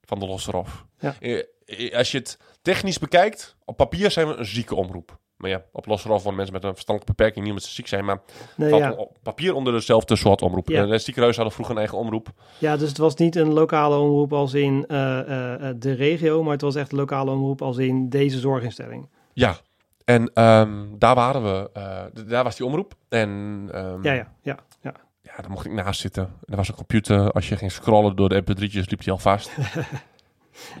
[0.00, 0.84] van de Losserhof.
[0.98, 1.14] Ja.
[1.20, 5.18] Eh, eh, als je het technisch bekijkt, op papier zijn we een zieke omroep.
[5.36, 8.04] Maar ja, op Losserhof wonen mensen met een verstandelijke beperking, niet omdat ze ziek zijn,
[8.04, 8.20] maar
[8.56, 8.92] nee, valt ja.
[8.92, 10.68] op papier onder dezelfde soort omroep.
[10.68, 10.82] Ja.
[10.82, 12.28] Eh, De ziekenhuizen hadden vroeger een eigen omroep.
[12.58, 16.42] ja, dus het was niet een lokale omroep als in eh, eh, eh, de regio,
[16.42, 19.08] maar het was echt een lokale omroep als in deze zorginstelling.
[19.32, 19.56] Ja,
[20.04, 22.94] en ehm, daar waren we, eh, d- daar was die omroep.
[23.08, 24.58] En ehm, Ja, ja, ja,
[25.36, 25.42] ja.
[25.42, 26.22] daar mocht ik naast zitten.
[26.24, 27.30] En er was een computer.
[27.32, 29.50] Als je ging scrollen door de mp3'tjes, liep die al vast.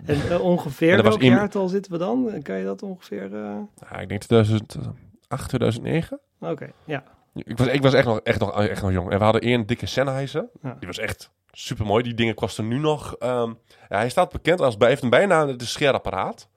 [0.06, 2.40] En eh, ongeveer En welk in- jaartal zitten we dan?
[2.42, 3.34] Kan je dat ongeveer...
[3.34, 3.56] eh,
[3.90, 6.20] Ja, ik denk 2008, 2009.
[6.40, 7.02] Oké, ja.
[7.34, 9.10] Ik was, ik was echt, nog, echt, nog, echt nog jong.
[9.10, 10.46] En we hadden één dikke Sennheiser.
[10.62, 10.76] Ja.
[10.78, 12.02] Die was echt super mooi.
[12.02, 13.14] Die dingen kosten nu nog.
[13.18, 13.48] ehm,
[13.88, 15.48] ja, hij staat bekend als bij heeft een bijnaam.
[15.48, 16.48] Is scheerapparaat.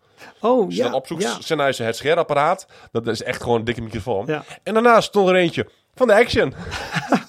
[0.41, 1.35] Oh, ja, dan opzoekt ja.
[1.39, 2.67] Sennheiser het scheerapparaat.
[2.91, 4.25] Dat is echt gewoon een dikke microfoon.
[4.25, 4.43] Ja.
[4.63, 6.53] En daarnaast stond er eentje van de Action.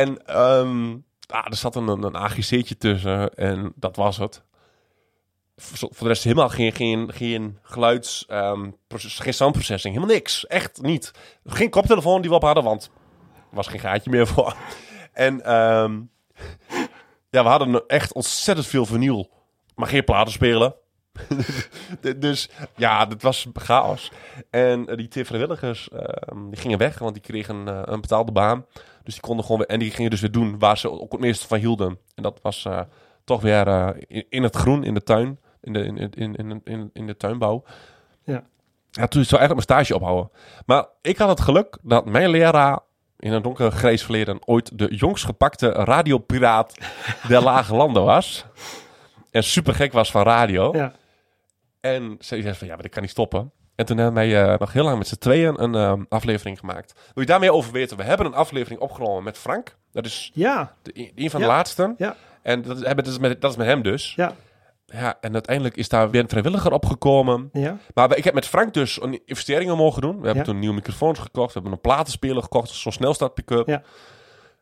[0.00, 0.24] en
[1.26, 4.42] ah, er zat een, een AGC'tje tussen en dat was het.
[5.56, 10.46] Voor, de rest helemaal geen, geen, geen geluids, ehm, proces- geen soundprocessing, helemaal niks.
[10.46, 11.10] Echt niet.
[11.44, 12.90] Geen koptelefoon die we op hadden, want
[13.34, 14.56] er was geen gaatje meer voor.
[15.12, 16.00] En ehm,
[17.34, 19.30] ja, we hadden echt ontzettend veel vinyl,
[19.74, 20.74] maar geen platen spelen.
[22.16, 24.12] dus ja, het was chaos.
[24.50, 28.32] En eh, die twee vrijwilligers, ehm, die gingen weg, want die kregen eh, een betaalde
[28.32, 28.66] baan.
[29.02, 31.20] Dus die konden gewoon weer, en die gingen dus weer doen waar ze ook het
[31.20, 31.98] meeste van hielden.
[32.14, 32.80] En dat was eh,
[33.24, 36.90] toch weer in, in het groen, in de tuin, in de, in, in, in, in,
[36.92, 37.64] in de tuinbouw.
[38.24, 38.44] Ja.
[38.90, 40.30] Ja, toen zou eigenlijk mijn stage ophouden.
[40.66, 42.80] Maar ik had het geluk dat mijn leraar
[43.18, 46.74] in een donker grijs verleden ooit de jongst gepakte radiopiraat
[47.28, 48.46] der lage landen was.
[49.30, 50.70] En super gek was van radio.
[50.72, 50.92] Ja,
[51.94, 53.52] En ze zei van, ja, maar dat kan niet stoppen.
[53.74, 56.92] En toen hebben wij eh, nog heel lang met z'n tweeën een eh, aflevering gemaakt.
[57.14, 57.96] Wil je daar meer over weten?
[57.96, 59.76] We hebben een aflevering opgenomen met Frank.
[59.92, 61.46] Dat is ja, de, een van Ja.
[61.46, 61.94] de laatste.
[61.98, 62.16] Ja.
[62.42, 64.12] En dat dat, is met, dat is met hem dus.
[64.14, 64.32] ja.
[64.86, 67.48] ja, en uiteindelijk is daar weer een vrijwilliger opgekomen.
[67.52, 67.78] Ja?
[67.94, 70.16] Maar ik heb met Frank dus een investeringen mogen doen.
[70.20, 70.50] We hebben Ja.
[70.50, 71.46] toen nieuwe microfoons gekocht.
[71.46, 73.66] We hebben een platenspeler gekocht, zo'n snelstart pick-up.
[73.68, 73.82] Ja.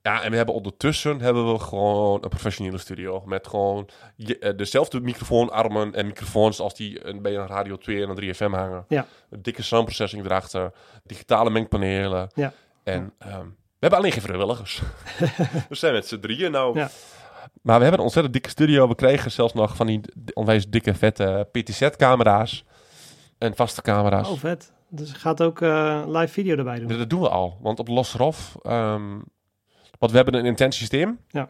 [0.06, 3.22] Ja, en we hebben ondertussen hebben we gewoon een professionele studio.
[3.26, 8.02] Met gewoon je- eh, dezelfde microfoonarmen en microfoons als die eh, bij een Radio 2
[8.02, 8.84] en een 3FM hangen.
[8.88, 9.06] Ja.
[9.30, 10.72] Een dikke soundprocessing erachter.
[11.04, 12.28] Digitale mengpanelen.
[12.34, 12.52] Ja.
[12.82, 14.82] En ehm, we hebben alleen geen vrijwilligers.
[15.68, 16.78] we zijn met z'n drieën nou.
[16.78, 16.90] Ja.
[17.62, 18.88] Maar we hebben een ontzettend dikke studio.
[18.88, 20.00] We kregen zelfs nog van die
[20.34, 22.64] onwijs dikke, vette PTZ-camera's.
[23.38, 24.28] En vaste camera's.
[24.30, 24.72] Oh, vet.
[24.88, 26.88] Dus gaat ook eh, live video erbij doen.
[26.88, 27.58] Dat, dat doen we al.
[27.60, 28.56] Want op Losrof...
[28.62, 29.18] ehm
[30.04, 31.18] want we hebben een intens systeem.
[31.28, 31.48] Ja.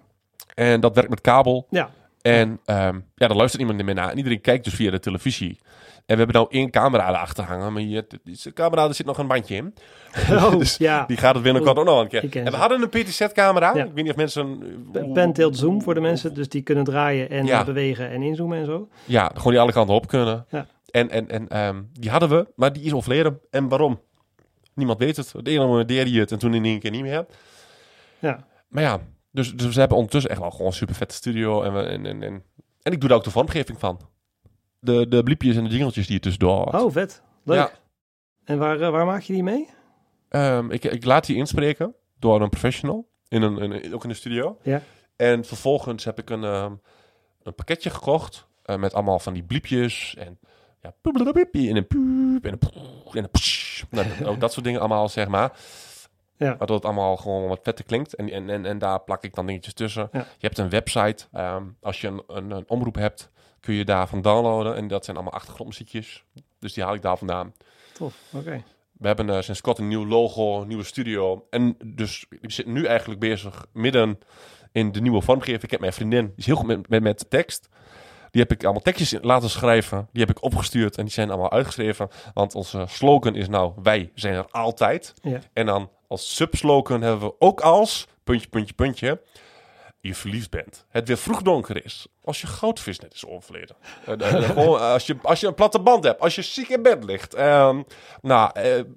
[0.55, 1.67] En dat werkt met kabel.
[1.71, 1.91] Ja.
[2.23, 4.11] En ehm, ja, daar luistert niemand meer naar.
[4.11, 5.59] En iedereen kijkt dus via de televisie.
[6.07, 7.73] En we hebben nou één camera erachter hangen.
[7.73, 9.75] Maar hier, deze camera, er zit nog een bandje in.
[10.31, 11.05] Oh, Dus ja.
[11.07, 12.45] Die gaat het binnenkort ook nog een keer.
[12.45, 13.75] En we hadden een PTZ-camera.
[13.75, 13.85] Ja.
[13.85, 14.59] Ik weet niet of mensen...
[15.13, 17.65] Pen tilt zoom voor de mensen, dus die kunnen draaien en Ja.
[17.65, 18.89] bewegen en inzoomen en zo.
[19.05, 20.47] Ja, gewoon die alle kanten op kunnen.
[20.51, 20.67] Ja.
[20.91, 23.41] En, en, en ehm, die hadden we, maar die is overleden.
[23.51, 24.01] En waarom?
[24.75, 25.35] Niemand weet het.
[25.43, 27.27] De ene moment deed hij het en toen in één keer niet meer.
[28.25, 31.63] Ja, Maar ja, dus, dus we hebben ondertussen echt wel gewoon een super vette studio.
[31.63, 32.43] En, we, en, en, en,
[32.83, 34.01] en ik doe daar ook de vormgeving van.
[34.79, 36.75] De, de bliepjes en de jingeltjes die je tussendoor hoort.
[36.83, 37.23] oh vet.
[37.45, 37.57] Leuk.
[37.59, 37.71] Ja.
[38.45, 39.69] En waar, eh, waar maak je die mee?
[40.29, 43.09] Ehm, ik, ik laat die inspreken door een professional.
[43.29, 44.59] In een, in- ook in de studio.
[44.63, 44.83] Ja.
[45.17, 46.73] En vervolgens heb ik een, ehm,
[47.43, 48.47] een pakketje gekocht.
[48.63, 50.15] eh, met allemaal van die bliepjes.
[50.19, 50.39] En
[50.81, 53.83] ja, en een puup en een poep en een psh.
[53.91, 55.53] Nou, ook dat soort dingen allemaal, zeg maar.
[56.37, 56.57] Ja.
[56.57, 58.15] Waardoor het allemaal gewoon wat vetter klinkt.
[58.15, 60.09] En, en, en, en daar plak ik dan dingetjes tussen.
[60.13, 60.19] Ja.
[60.19, 61.25] Je hebt een website.
[61.33, 64.77] ehm, als je een, een, een omroep hebt, kun je daarvan downloaden.
[64.77, 66.25] En dat zijn allemaal achtergrondmuziekjes.
[66.59, 67.55] Dus die haal ik daar vandaan.
[67.93, 68.63] Tof, oké.
[68.93, 71.47] We hebben eh, sinds kort een nieuw logo, een nieuwe studio.
[71.51, 74.19] En dus we zitten nu eigenlijk bezig midden
[74.73, 75.63] in de nieuwe vormgeving.
[75.63, 77.69] Ik heb mijn vriendin, die is heel goed met, met, met tekst.
[78.31, 80.09] Die heb ik allemaal tekstjes laten schrijven.
[80.13, 82.09] Die heb ik opgestuurd en die zijn allemaal uitgeschreven.
[82.33, 85.15] Want onze slogan is nou, wij zijn er altijd.
[85.23, 85.39] Ja.
[85.53, 89.21] En dan als subslogan hebben we ook als, puntje, puntje, puntje,
[90.01, 90.87] je verliefd bent.
[90.89, 92.07] Het weer vroeg donker is.
[92.25, 93.77] Als je goudvis net is overleden.
[94.07, 94.57] Eh, eh, eh,
[94.93, 96.21] als, je, als je een platte band hebt.
[96.21, 97.35] Als je ziek in bed ligt.
[97.35, 97.83] Ehm,
[98.23, 98.51] nou,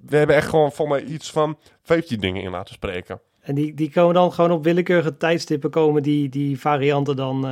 [0.06, 3.20] we hebben echt gewoon voor mij iets van 15 dingen in laten spreken.
[3.40, 7.44] En die, die komen dan gewoon op willekeurige tijdstippen komen die, die varianten dan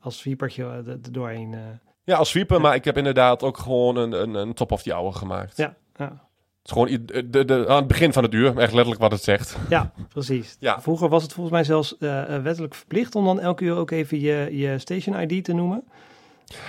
[0.00, 1.56] als viepertje eh, er doorheen.
[2.04, 4.92] Ja, als sweeper, maar ik heb inderdaad ook gewoon een, een, een top of the
[4.92, 5.56] hour gemaakt.
[5.56, 6.28] Ja, ja.
[6.70, 9.10] Is gewoon i- de, de, de- aan het begin van het uur, echt letterlijk wat
[9.12, 9.56] het zegt.
[9.68, 10.56] ja, precies.
[10.60, 10.80] Ja.
[10.80, 13.90] Vroeger was het volgens mij zelfs eh, eh, wettelijk verplicht om dan elke uur ook
[13.90, 15.82] even je, je station ID te noemen.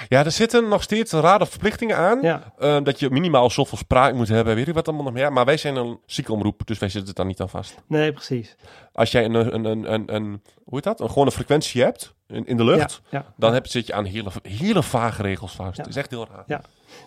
[0.10, 2.20] Ja, er zitten nog steeds rare verplichtingen aan.
[2.22, 5.34] Ja, Ehm, dat je minimaal zoveel spraak moet hebben, weet ik wat allemaal nog meer.
[5.34, 7.76] Maar wij zijn een ziekenomroep, dus wij zitten dan niet aan vast.
[7.88, 8.56] nee, precies.
[8.94, 11.00] Als jij een, een, een, een, een hoe heet dat?
[11.00, 13.34] Een gewone frequentie hebt in, in de lucht, Ja, ja.
[13.38, 15.78] dan heb, zit je aan hele, hele vage regels vast.
[15.78, 16.44] Het is echt heel raar.
[16.48, 16.62] Ja.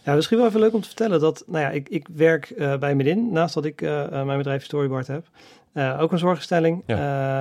[0.04, 2.76] Ja, misschien wel even leuk om te vertellen dat, nou ja, ik, ik werk eh,
[2.76, 5.26] bij Medin, naast dat ik eh, eh, mijn bedrijf Storyboard heb.
[5.98, 6.82] Ook een zorginstelling.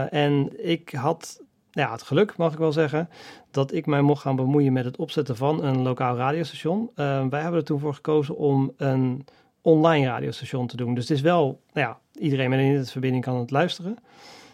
[0.09, 1.41] En ik had
[1.75, 3.09] ja, het geluk, mag ik wel zeggen,
[3.51, 6.89] dat ik mij mocht gaan bemoeien met het opzetten van een lokaal radiostation.
[6.95, 9.25] Eh, wij hebben er toen voor gekozen om een
[9.61, 10.93] online radiostation te doen.
[10.93, 13.97] Dus het is wel, nou ja, iedereen met een internetverbinding kan het luisteren.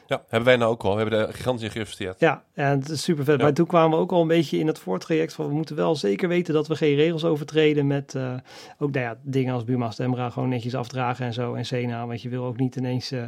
[0.08, 0.96] Ja, hebben wij nou ook al.
[0.96, 2.20] We hebben er gigantisch in geïnvesteerd.
[2.20, 3.38] Ja, en het is super vet.
[3.38, 3.44] Ja.
[3.44, 5.96] Maar toen kwamen we ook al een beetje in het voortraject van we moeten wel
[5.96, 8.34] zeker weten dat we geen regels overtreden met eh,
[8.78, 12.08] ook nou ja, dingen als Buma Stemra gewoon netjes afdragen en zo en Sena.
[12.08, 13.24] Want je wil ook niet ineens eh,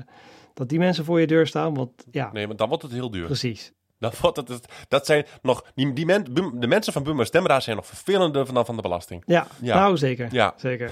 [0.54, 1.74] dat die mensen voor je deur staan.
[1.74, 3.26] Want ja, Nee, want dan wordt het heel duur.
[3.26, 3.74] precies.
[4.10, 6.26] Het, het- dat zijn nog, die, die men,
[6.60, 9.24] de mensen van Buma Stemra zijn nog vervelender dan van de belasting.
[9.26, 9.76] Ja, Ja.
[9.76, 10.28] nou zeker.
[10.32, 10.54] Ja.
[10.58, 10.92] Zeker.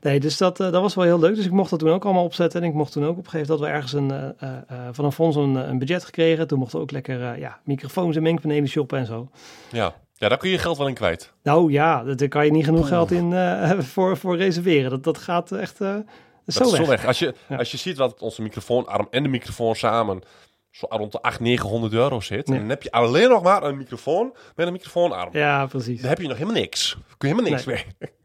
[0.00, 1.34] Nee, dus dat, eh, dat was wel heel leuk.
[1.34, 2.62] Dus ik mocht dat toen ook allemaal opzetten.
[2.62, 5.36] En ik mocht toen ook opgeven dat we ergens een, eh, eh, van een fonds
[5.36, 6.46] een, een budget gekregen.
[6.46, 9.28] Toen mochten we ook lekker ja, microfoons en mengpanelen shoppen en zo.
[9.70, 9.94] Ja.
[10.14, 11.32] ja, daar kun je geld wel in kwijt.
[11.42, 13.32] Nou ja, daar kan je niet genoeg geld in
[13.92, 14.90] voor, voor reserveren.
[14.90, 16.04] Dat, dat gaat echt Dat
[16.46, 16.80] zo is weg.
[16.80, 17.06] zo weg.
[17.06, 17.56] Als je, Ja.
[17.56, 20.22] als je ziet wat onze microfoonarm en de microfoon samen
[20.70, 22.48] zo rond de 800, 900 euro zit.
[22.48, 22.54] Ja.
[22.54, 25.36] En dan heb je alleen nog maar een microfoon met een microfoonarm.
[25.36, 26.00] Ja, precies.
[26.00, 26.96] Dan heb je nog helemaal niks.
[27.18, 27.84] Kun je helemaal niks Nee.
[27.98, 28.10] mee.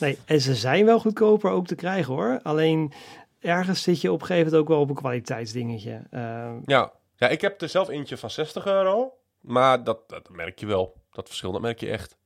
[0.00, 2.40] Nee, en ze zijn wel goedkoper ook te krijgen hoor.
[2.42, 2.92] Alleen
[3.40, 6.02] ergens zit je op een gegeven moment ook wel op een kwaliteitsdingetje.
[6.10, 6.92] Eh, Ja.
[7.16, 9.12] ja, ik heb er zelf eentje van 60 euro.
[9.40, 10.94] Maar dat, dat merk je wel.
[11.12, 12.16] Dat verschil, dat merk je echt.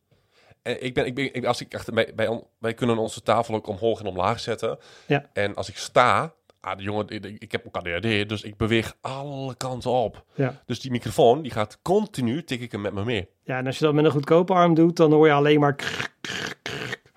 [0.63, 3.23] En ik ben, ik ben ik, als ik echt, bij, bij, on- wij kunnen onze
[3.23, 4.79] tafel ook omhoog en omlaag zetten.
[5.07, 5.25] Ja.
[5.33, 6.33] En als ik sta,
[6.63, 10.25] ah, de jongen, ik, ik heb ook ADHD, dus ik beweeg alle kanten op.
[10.35, 10.63] ja.
[10.67, 13.29] Dus die microfoon, die gaat continu, tik ik hem met me mee.
[13.43, 15.77] ja, en als je dat met een goedkope arm doet, dan hoor je alleen maar...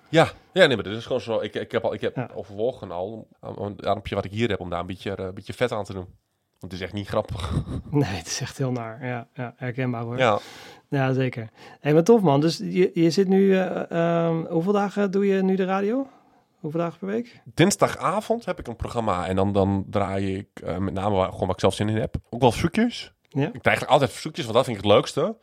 [0.08, 1.40] Ja, ja nee, maar dit is gewoon zo.
[1.40, 2.30] Ik, ik heb, al, ik heb Ja.
[2.34, 5.52] overwogen al, het armpje wat ik hier heb, om daar een beetje, eh, een beetje
[5.52, 6.06] vet aan te doen.
[6.58, 7.50] Want het is echt niet grappig.
[7.90, 9.06] Nee, het is echt heel naar.
[9.06, 10.18] Ja, ja herkenbaar hoor.
[10.18, 10.38] Ja,
[10.88, 11.48] Ja, zeker.
[11.80, 12.40] Hé, maar tof man.
[12.40, 13.56] Dus je, je zit nu...
[13.56, 16.06] eh, ehm, hoeveel dagen doe je nu de radio?
[16.66, 17.40] Hoeveel dagen per week?
[17.44, 19.26] dinsdagavond heb ik een programma.
[19.26, 21.96] En dan, dan draai ik eh, met name waar- gewoon waar ik zelf zin in
[21.96, 22.16] heb.
[22.30, 23.12] Ook wel verzoekjes.
[23.28, 23.44] Ja.
[23.44, 25.36] Ik krijg eigenlijk altijd verzoekjes, want dat vind ik het leukste.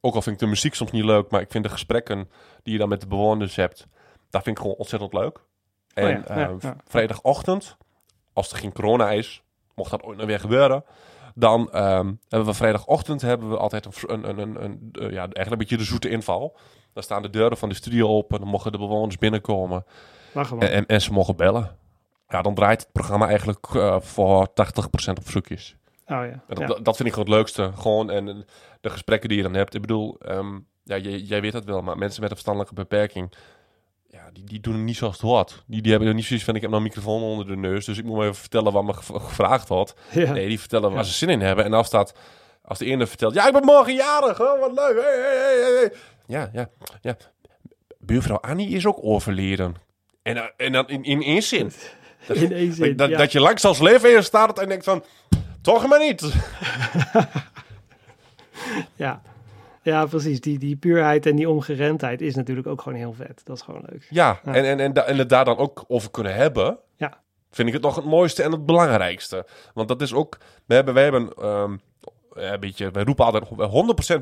[0.00, 2.28] Ook al vind ik de muziek soms niet leuk, maar ik vind de gesprekken
[2.62, 3.86] die je dan met de bewoners hebt,
[4.30, 5.38] dat vind ik gewoon ontzettend leuk.
[5.94, 6.76] En Oh ja, ja, eh, ja.
[6.86, 7.76] vrijdagochtend,
[8.32, 9.42] als er geen corona is,
[9.74, 10.84] mocht dat ooit nog weer gebeuren,
[11.34, 15.50] dan ehm, hebben we vrijdagochtend hebben we altijd een, een, een, een eh, ja, eigenlijk
[15.50, 16.56] een beetje de zoete inval.
[16.92, 19.84] Dan staan de deuren van de studio open, dan mogen de bewoners binnenkomen
[20.60, 21.76] En, en, ze mogen bellen.
[22.28, 24.52] Ja, dan draait het programma eigenlijk eh, voor 80%
[25.10, 25.76] op verzoekjes.
[26.06, 26.42] oh ja.
[26.48, 26.66] Dat, ja.
[26.66, 27.70] dat- vind ik gewoon het leukste.
[27.76, 28.46] Gewoon en
[28.80, 29.74] de gesprekken die je dan hebt.
[29.74, 33.32] Ik bedoel, ehm, ja, jij, jij weet dat wel, maar mensen met een verstandelijke beperking,
[34.08, 35.64] ja, die, die doen het niet zoals het hoort.
[35.66, 37.84] Die, die hebben er niet zoiets van, ik heb nou een microfoon onder de neus,
[37.84, 39.94] dus ik moet maar even vertellen wat me gev- gevraagd wordt.
[40.12, 40.32] Ja.
[40.32, 41.64] Nee, die vertellen waar ze zin in hebben.
[41.64, 42.18] En als dat,
[42.62, 45.02] als de ene vertelt, ja, ik ben morgen jarig, oh, wat leuk.
[45.02, 45.92] Hey, hey, hey.
[46.26, 46.68] Ja, ja,
[47.00, 47.16] ja.
[47.98, 49.74] Buurvrouw Annie is ook overleden.
[50.26, 51.72] En, dan- en dan in, in één zin.
[52.26, 53.16] Dat, In één zin, dat, ja.
[53.18, 55.04] dat je langs als leven in staat en denkt van,
[55.62, 56.22] toch maar niet.
[58.94, 59.22] Ja.
[59.82, 60.40] ja, precies.
[60.40, 63.40] Die, die puurheid en die ongeremdheid is natuurlijk ook gewoon heel vet.
[63.44, 64.06] Dat is gewoon leuk.
[64.10, 64.52] Ja, Ja.
[64.54, 67.20] En, en, en, en het daar dan ook over kunnen hebben, Ja.
[67.50, 69.46] vind ik het nog het mooiste en het belangrijkste.
[69.74, 71.76] Want dat is ook, we hebben, wij hebben ehm,
[72.32, 73.48] een beetje, wij roepen altijd 100%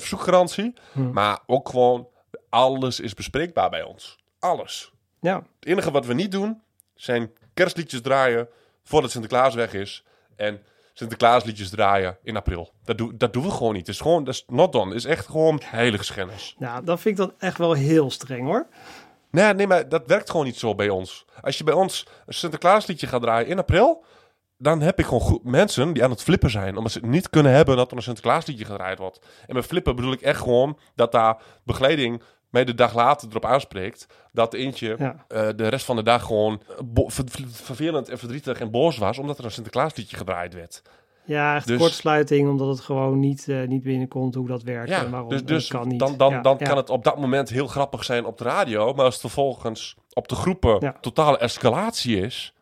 [0.01, 1.11] verzoekgarantie, Hm.
[1.13, 2.09] maar ook gewoon
[2.49, 4.19] alles is bespreekbaar bij ons.
[4.39, 4.93] Alles.
[5.25, 6.63] Ja, Het enige wat we niet doen,
[6.95, 8.49] zijn kerstliedjes draaien
[8.83, 10.05] voordat Sinterklaas weg is.
[10.37, 12.73] En Sinterklaasliedjes draaien in april.
[12.85, 13.87] Dat, doe, dat doen we gewoon niet.
[13.87, 14.87] Het is gewoon, dat is not done.
[14.87, 16.55] Het is echt gewoon heiligschennis.
[16.59, 18.67] nou, dat vind ik dan echt wel heel streng hoor.
[19.31, 21.25] Nee, nee, maar dat werkt gewoon niet zo bij ons.
[21.41, 24.05] Als je bij ons een Sinterklaasliedje gaat draaien in april,
[24.59, 26.77] dan heb ik gewoon mensen die aan het flippen zijn.
[26.77, 29.27] Omdat ze het niet kunnen hebben dat er een Sinterklaasliedje gedraaid wordt.
[29.47, 32.23] En met flippen bedoel ik echt gewoon dat daar begeleiding
[32.55, 34.07] mij de dag later erop aanspreekt.
[34.33, 35.25] Dat eentje Ja.
[35.29, 36.61] eh, de rest van de dag gewoon
[36.95, 39.19] ver- ver- vervelend en verdrietig en boos was.
[39.19, 40.83] Omdat er een Sinterklaasliedje gedraaid werd.
[41.27, 45.05] Ja, echt Dus- kortsluiting, omdat het gewoon niet, eh, niet binnenkomt hoe dat werkt Ja,
[45.05, 45.29] en waarom.
[45.29, 45.99] dus, dus dat kan niet.
[45.99, 48.93] dan, dan, Ja, dan kan het op dat moment heel grappig zijn op de radio.
[48.95, 52.55] Maar als het vervolgens op de groepen totale escalatie is.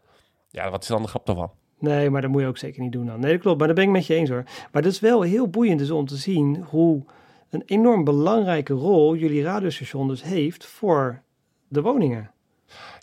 [0.50, 1.50] Ja, wat is dan de grap daarvan?
[1.78, 3.20] Nee, maar dat moet je ook zeker niet doen dan.
[3.20, 3.58] Nee, dat klopt.
[3.58, 4.42] Maar daar ben ik met je eens hoor.
[4.72, 7.04] Maar het is wel heel boeiend dus om te zien hoe
[7.52, 11.22] een enorm belangrijke rol jullie radiostation dus heeft voor
[11.68, 12.30] de woningen.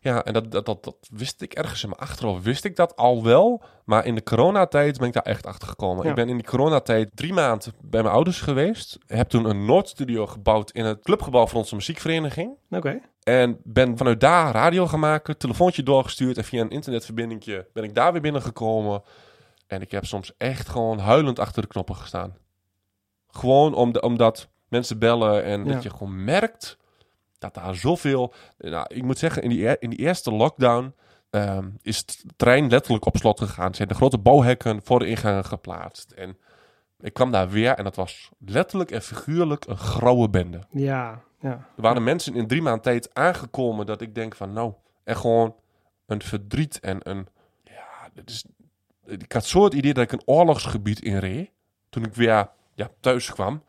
[0.02, 2.44] Ja, en dat, dat, dat, dat wist ik ergens in mijn achterhoofd.
[2.44, 3.64] Wist ik dat al wel.
[3.86, 6.04] Maar in de coronatijd ben ik daar echt achter gekomen.
[6.04, 6.10] Ja.
[6.10, 8.98] Ik ben in die coronatijd drie maanden bij mijn ouders geweest.
[9.06, 12.52] Heb toen een Noordstudio gebouwd in het clubgebouw van onze muziekvereniging.
[12.70, 13.00] Oké.
[13.24, 16.38] En ben vanuit daar radio gaan maken, telefoontje doorgestuurd.
[16.38, 19.04] En via een internetverbindingje ben ik daar weer binnengekomen.
[19.68, 22.36] En ik heb soms echt gewoon huilend achter de knoppen gestaan.
[23.32, 25.74] Gewoon om de, omdat mensen bellen en Ja.
[25.74, 26.78] dat je gewoon merkt
[27.38, 28.34] dat daar zoveel...
[28.58, 30.94] Nou, ik moet zeggen, in die, e- in die eerste lockdown
[31.30, 33.74] ehm, is het trein letterlijk op slot gegaan.
[33.74, 36.12] Zijn de grote bouwhekken voor de ingangen geplaatst.
[36.12, 36.38] En
[37.00, 40.60] ik kwam daar weer en dat was letterlijk en figuurlijk een grauwe bende.
[40.72, 41.50] Ja, ja.
[41.76, 45.56] Er waren mensen in drie maanden tijd aangekomen dat ik denk van nou, en gewoon
[46.06, 47.28] een verdriet en een,
[47.64, 48.46] ja, dit is,
[49.06, 51.52] ik had zo het idee dat ik een oorlogsgebied inreed
[51.90, 53.64] toen ik weer ja, thuis kwam.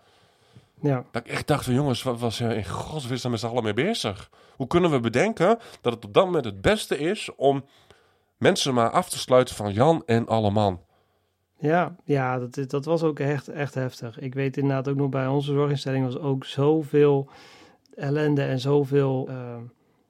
[0.81, 3.73] Ja, Dat ik echt dacht van jongens, wat was in godswist met z'n allen mee
[3.75, 4.31] bezig?
[4.57, 7.65] Hoe kunnen we bedenken dat het op dat moment het beste is om
[8.37, 10.81] mensen maar af te sluiten van Jan en alle man?
[11.59, 14.19] ja, ja dat, is- dat was ook echt, echt heftig.
[14.19, 17.29] Ik weet inderdaad ook nog bij onze zorginstelling was ook zoveel
[17.95, 19.63] ellende en zoveel, ehm,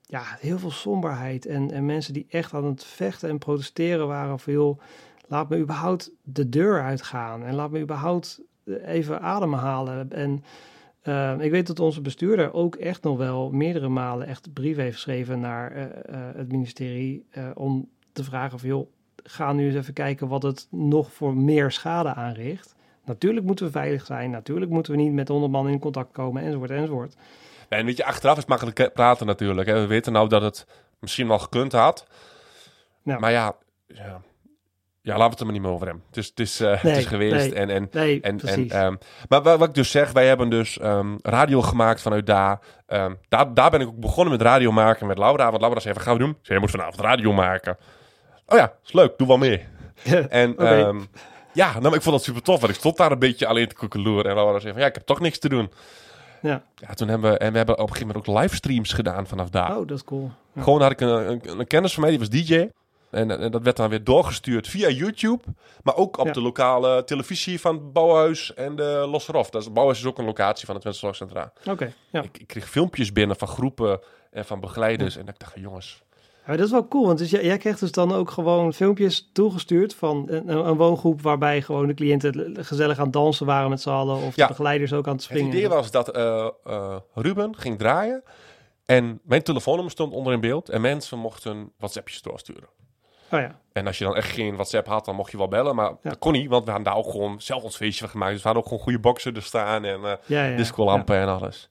[0.06, 1.46] ja, heel veel somberheid.
[1.46, 4.80] En, en mensen die echt aan het vechten en protesteren waren van joh,
[5.28, 10.12] laat me überhaupt de deur uitgaan en laat me überhaupt even ademhalen.
[10.12, 10.44] En
[11.02, 14.94] eh, ik weet dat onze bestuurder ook echt nog wel meerdere malen echt brief heeft
[14.94, 18.88] geschreven naar eh, eh, het ministerie om te vragen van joh,
[19.22, 22.74] ga nu eens even kijken wat het nog voor meer schade aanricht.
[23.04, 26.42] Natuurlijk moeten we veilig zijn, natuurlijk moeten we niet met honderd man in contact komen
[26.42, 27.16] enzovoort enzovoort.
[27.68, 29.68] En weet je, achteraf is makkelijk praten natuurlijk.
[29.68, 29.80] Hè.
[29.80, 30.66] We weten nou dat het
[30.98, 32.06] misschien wel gekund had.
[33.02, 33.18] Ja.
[33.18, 34.20] Maar ja, ja,
[35.02, 36.04] ja, laten we het er maar niet meer over hebben.
[36.06, 37.34] Het is, het is, eh, het is geweest.
[37.34, 37.54] nee.
[37.54, 38.72] En, en, Nee, en, en, precies.
[38.72, 38.94] ehm,
[39.28, 42.60] maar wa- wat ik dus zeg, wij hebben dus ehm, radio gemaakt vanuit daar.
[42.86, 43.54] Ehm, daar.
[43.54, 45.48] Daar ben ik ook begonnen met radio maken met Laura.
[45.50, 46.30] Want Laura zei, wat gaan we doen?
[46.32, 47.76] Ze zei, je moet vanavond radio maken.
[48.46, 49.64] Oh ja, is leuk, doe wel mee.
[50.28, 50.54] En
[51.52, 52.60] ja, nou, ik vond dat super tof.
[52.60, 54.30] Want ik stond daar een beetje alleen te koekeloeren.
[54.30, 55.70] En Laura zei van, ja, ik heb toch niks te doen.
[56.42, 56.62] ja.
[56.74, 59.48] Ja, toen hebben we, en we hebben op een gegeven moment ook livestreams gedaan vanaf
[59.48, 59.70] daar.
[59.76, 60.30] Oh, dat is cool.
[60.54, 60.62] Ja.
[60.62, 62.68] Gewoon had ik een, een, een kennis van mij, die was DJ.
[63.10, 65.42] En, en dat werd dan weer doorgestuurd via YouTube.
[65.82, 66.32] Maar ook op Ja.
[66.32, 69.50] de lokale televisie van het Bouwhuis en de Losserhof.
[69.50, 71.52] Dat is, Bouwhuis is ook een locatie van het Twente Zorgcentra.
[71.70, 72.22] Oké, ja.
[72.22, 75.16] Ik, ik kreeg filmpjes binnen van groepen en van begeleiders.
[75.16, 76.02] En ik dacht, jongens,
[76.46, 79.30] Ja, dat is wel cool, want dus jij, jij krijgt dus dan ook gewoon filmpjes
[79.32, 83.80] toegestuurd van een, een woongroep waarbij gewoon de cliënten gezellig aan het dansen waren met
[83.80, 85.56] z'n allen of de begeleiders ook aan het Het springen.
[85.56, 88.22] idee was dat eh, eh, Ruben ging draaien
[88.84, 92.68] en mijn telefoonnummer stond onder in beeld en mensen mochten WhatsAppjes doorsturen.
[93.32, 95.74] Oh ja, En als je dan echt geen WhatsApp had, dan mocht je wel bellen,
[95.74, 98.32] maar dat kon niet, want we hadden daar ook gewoon zelf ons feestje van gemaakt.
[98.32, 100.56] Dus we hadden ook gewoon goede boxen er staan en eh ja, ja.
[100.56, 101.70] discolampen en alles.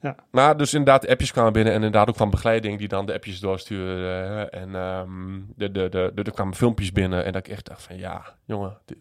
[0.00, 0.14] Ja.
[0.30, 3.14] Maar dus inderdaad, de appjes kwamen binnen en inderdaad ook van begeleiding die dan de
[3.14, 4.48] appjes doorstuurde.
[4.50, 7.82] En ehm de, de, de, de, er kwamen filmpjes binnen en dat ik echt dacht
[7.82, 8.98] van ja, jongen, dit,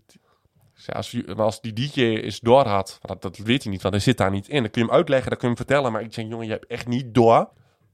[0.74, 3.82] ja, als, je- maar als die DJ is door had, dat, dat weet hij niet,
[3.82, 4.62] want hij zit daar niet in.
[4.62, 5.92] Dan kun je hem uitleggen, dan kun je hem vertellen.
[5.92, 7.50] Maar ik denk, jongen, je hebt echt niet door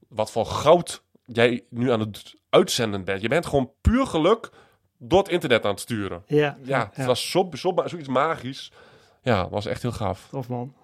[0.08, 3.20] wat voor goud jij nu aan het uitzenden bent.
[3.22, 4.50] Je bent gewoon puur geluk
[4.98, 6.22] door het internet aan het sturen.
[6.26, 8.72] Ja, Ja, het was zo, zo, zoiets magisch.
[9.22, 10.28] Ja, was echt heel gaaf.
[10.30, 10.74] tof man.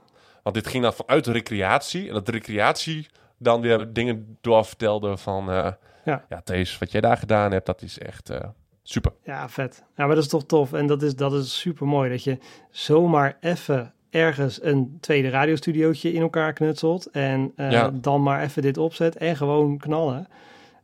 [0.43, 2.09] Want dit ging dan vanuit de recreatie.
[2.09, 3.07] En dat de recreatie
[3.39, 5.51] dan weer dingen doorvertelde van...
[5.51, 5.73] eh,
[6.05, 6.25] Ja.
[6.29, 8.41] ja, Thees, wat jij daar gedaan hebt, dat is echt eh,
[8.83, 9.13] super.
[9.25, 9.85] Ja, vet.
[9.97, 10.73] Ja, maar dat is toch tof.
[10.73, 12.39] En dat is, dat is super mooi dat je
[12.71, 17.07] zomaar even ergens een tweede radiostudiootje in elkaar knutselt.
[17.11, 17.91] En eh, Ja.
[17.95, 20.29] dan maar even dit opzet en gewoon knallen.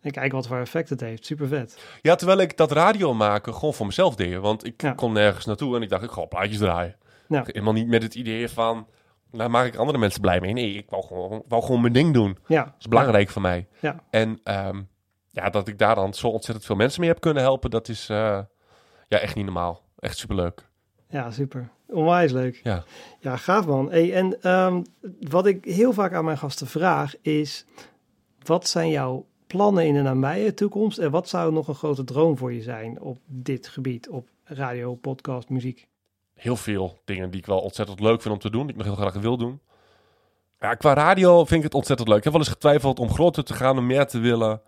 [0.00, 1.26] En kijken wat voor effect het heeft.
[1.26, 1.78] Super vet.
[2.02, 4.36] Ja, terwijl ik dat radio maken gewoon voor mezelf deed.
[4.38, 4.92] Want ik Ja.
[4.92, 6.96] kon nergens naartoe en ik dacht, ik ga plaatjes draaien.
[7.28, 7.42] Ja.
[7.46, 8.86] Helemaal niet met het idee van,
[9.30, 10.52] nou maak ik andere mensen blij mee.
[10.52, 12.38] Nee, ik wou gewoon, wou gewoon mijn ding doen.
[12.46, 12.64] Ja.
[12.64, 13.66] Dat is belangrijk voor mij.
[13.80, 13.96] Ja.
[14.10, 14.82] En ehm,
[15.30, 18.08] ja, dat ik daar dan zo ontzettend veel mensen mee heb kunnen helpen, dat is
[18.08, 18.38] eh,
[19.08, 19.82] ja, echt niet normaal.
[19.98, 20.68] Echt superleuk.
[21.08, 21.68] Ja, super.
[21.86, 22.60] Onwijs leuk.
[22.62, 22.84] Ja.
[23.18, 23.90] Ja, gaaf man.
[23.90, 24.82] Hey, en ehm,
[25.20, 27.64] wat ik heel vaak aan mijn gasten vraag is...
[28.44, 30.98] Wat zijn jouw plannen in de nabije toekomst?
[30.98, 34.08] En wat zou nog een grote droom voor je zijn op dit gebied?
[34.08, 35.88] Op radio, podcast, muziek?
[36.36, 38.62] heel veel dingen die ik wel ontzettend leuk vind om te doen.
[38.62, 39.60] Die ik nog heel graag wil doen.
[40.60, 42.18] Ja, qua radio vind ik het ontzettend leuk.
[42.18, 44.60] Ik heb wel eens getwijfeld om groter te gaan, om meer te willen.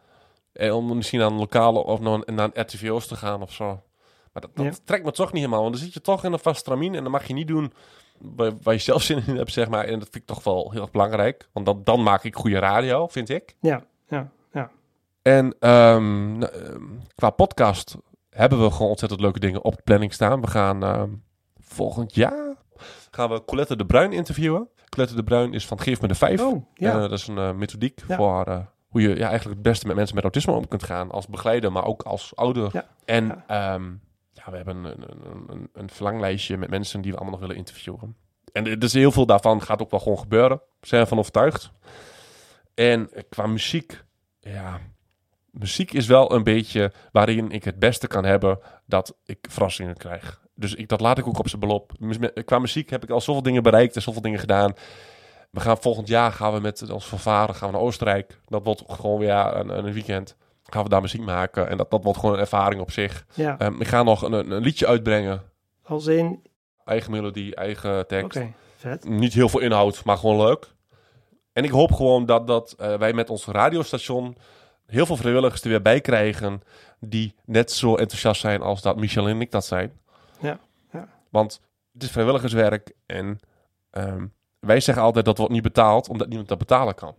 [0.53, 3.53] En om misschien aan een lokale of naar een, naar een RTVO's te gaan of
[3.53, 3.83] zo.
[4.41, 4.81] Maar dat, dat Ja.
[4.85, 5.63] trekt me toch niet helemaal.
[5.63, 6.95] Want dan zit je toch in een vast stramien.
[6.95, 7.73] En dan mag je niet doen
[8.63, 9.85] waar, je zelf zin in hebt, zeg maar.
[9.85, 11.49] En dat vind ik toch wel heel erg belangrijk.
[11.53, 13.57] Want dan, dan maak ik goede radio, vind ik.
[13.61, 14.71] Ja, ja, ja.
[15.23, 16.83] En ehm, nou, ehm,
[17.15, 17.97] qua podcast
[18.31, 20.41] hebben we gewoon ontzettend leuke dingen op de planning staan.
[20.41, 21.11] We gaan ehm,
[21.61, 22.57] volgend jaar
[23.11, 24.69] gaan we Colette de Bruin interviewen.
[24.89, 26.41] Colette de Bruin is van Geef me de Vijf.
[26.43, 26.93] Oh, ja.
[26.95, 28.17] Eh, dat is een eh, methodiek Ja.
[28.17, 31.11] voor eh, hoe je ja, eigenlijk het beste met mensen met autisme om kunt gaan.
[31.11, 32.69] Als begeleider, maar ook als ouder.
[32.73, 32.85] Ja.
[33.05, 33.79] En Ja.
[34.45, 34.51] Ja.
[34.51, 38.17] we hebben een, een, een, een verlanglijstje met mensen die we allemaal nog willen interviewen.
[38.53, 40.61] En dus heel veel daarvan gaat ook wel gewoon gebeuren.
[40.81, 41.71] Zijn ervan overtuigd.
[42.75, 44.05] En qua muziek,
[44.41, 44.81] ja,
[45.51, 50.41] muziek is wel een beetje waarin ik het beste kan hebben dat ik verrassingen krijg.
[50.55, 51.93] Dus ik, dat laat ik ook op zijn belop.
[52.45, 54.73] Qua muziek heb ik al zoveel dingen bereikt en zoveel dingen gedaan.
[55.51, 58.41] We gaan volgend jaar gaan we met ons vervaren gaan we naar Oostenrijk.
[58.47, 60.37] Dat wordt gewoon weer een, een weekend.
[60.73, 63.27] Gaan we daar muziek maken en dat, dat wordt gewoon een ervaring op zich.
[63.35, 63.59] ja.
[63.59, 65.43] Ehm, ik ga nog een, een liedje uitbrengen.
[65.83, 66.47] Als in...
[66.85, 68.39] Eigen melodie, eigen tekst.
[68.39, 69.09] Oké, vet.
[69.09, 70.75] Niet heel veel inhoud, maar gewoon leuk.
[71.53, 74.37] En ik hoop gewoon dat, dat eh, wij met ons radiostation
[74.87, 76.63] heel veel vrijwilligers er weer bij krijgen.
[77.01, 79.93] Die net zo enthousiast zijn als dat Michel en ik dat zijn.
[80.41, 80.59] Ja,
[80.93, 81.09] ja.
[81.31, 81.61] Want
[81.93, 83.39] het is vrijwilligerswerk en
[83.91, 84.27] ehm,
[84.61, 87.15] wij zeggen altijd dat wordt niet betaald omdat niemand dat betalen kan.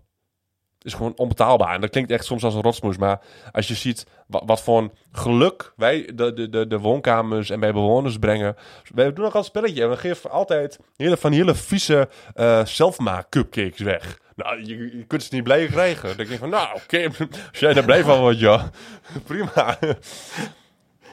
[0.82, 1.74] Is gewoon onbetaalbaar.
[1.76, 2.98] En dat klinkt echt soms als een rotsmoes.
[2.98, 7.50] Maar als je ziet wat, wat voor een geluk wij de, de, de, de woonkamers
[7.50, 8.56] en bij bewoners brengen.
[8.94, 9.84] Wij doen nog een spelletje.
[9.84, 14.20] En we geven altijd hele, van hele vieze eh zelfmaak cupcakes weg.
[14.36, 16.08] Nou, je, je kunt ze niet blij krijgen.
[16.08, 17.04] Dan denk ik van, nou oké,
[17.52, 18.70] als jij daar blij van wordt, ja,
[19.28, 19.78] prima.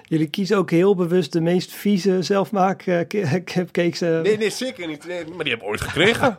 [0.08, 3.00] Jullie kiezen ook heel bewust de meest vieze zelfmaak eh,
[3.44, 4.00] cupcakes.
[4.00, 4.20] eh.
[4.20, 5.06] Nee, nee, zeker niet.
[5.06, 6.38] Nee, maar die hebben we ooit gekregen.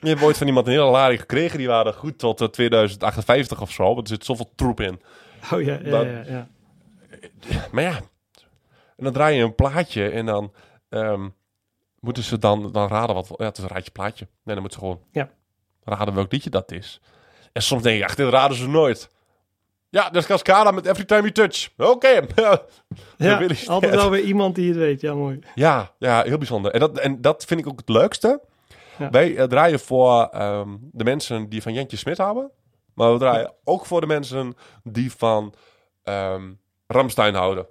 [0.00, 1.58] Hebben we ooit van iemand een hele laring gekregen.
[1.58, 3.84] Die waren goed tot eh, 2058 of zo.
[3.84, 5.00] Want er zit zoveel troep in.
[5.52, 6.48] Oh ja, ja, ja, ja.
[7.72, 7.96] Maar ja,
[8.96, 10.52] en dan draai je een plaatje en dan
[10.88, 11.28] ehm,
[12.00, 13.28] moeten ze dan, dan raden wat...
[13.36, 14.24] Ja, het is een raadje plaatje.
[14.24, 15.30] Nee, dan moeten ze gewoon Ja.
[15.84, 17.00] raden welk liedje dat is.
[17.52, 19.10] En soms denk je, ach, dit raden ze nooit.
[19.88, 21.68] Ja, dat is Cascada met Every Time You Touch.
[21.76, 22.26] Oké.
[23.16, 25.00] Ja, altijd wel weer iemand die het weet.
[25.00, 25.38] Ja, mooi.
[25.54, 26.72] Ja, ja, heel bijzonder.
[26.72, 28.40] En dat, en dat vind ik ook het leukste.
[29.00, 29.10] Ja.
[29.10, 32.50] Wij eh, draaien voor ehm, de mensen die van Jentje Smit houden.
[32.94, 35.54] Maar we draaien ook voor de mensen die van
[36.02, 36.52] ehm
[36.86, 37.66] Ramstein houden.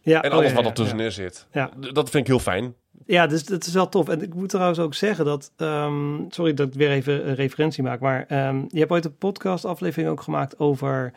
[0.00, 1.46] Ja, En oh, alles ja, wat er tussenin zit.
[1.92, 2.74] Dat vind ik heel fijn.
[3.06, 4.08] Ja, dus dat is wel tof.
[4.08, 5.52] En ik moet trouwens ook zeggen dat...
[5.56, 8.00] ehm, sorry dat ik weer even een referentie maak.
[8.00, 8.24] Maar
[8.68, 11.12] je hebt ooit een podcast aflevering ook gemaakt over...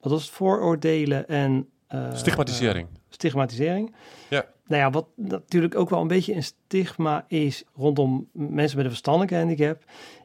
[0.00, 0.30] Wat was het?
[0.30, 2.88] Vooroordelen en eh, Stigmatisering.
[3.16, 3.94] Stigmatisering.
[4.28, 4.44] Ja.
[4.66, 8.90] Nou ja, wat natuurlijk ook wel een beetje een stigma is rondom mensen met een
[8.92, 9.82] verstandelijke handicap,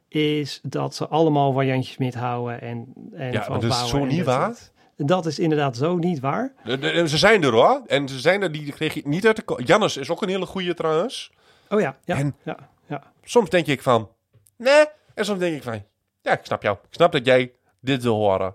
[0.08, 4.24] is dat ze allemaal variantjes met houden en, en Ja, van dat is zo niet
[4.26, 4.58] waar.
[4.96, 6.54] Dat is inderdaad zo niet waar.
[6.64, 7.82] De- de- ze zijn er hoor.
[7.88, 9.64] En ze zijn er, die kreeg je niet uit de...
[9.64, 11.32] Jannes is ook een hele goeie trouwens.
[11.70, 13.04] Oh ja, ja, En- ja, ja.
[13.24, 14.10] Soms denk ik van,
[14.58, 14.86] nee.
[15.14, 15.84] En soms denk ik van,
[16.22, 16.78] ja, ik snap jou.
[16.82, 18.54] Ik snap dat jij dit wil horen.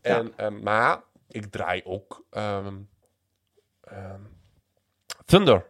[0.00, 2.74] En, ehm, maar ik draai ook ehm,
[3.84, 4.20] ehm,
[5.24, 5.66] Thunder.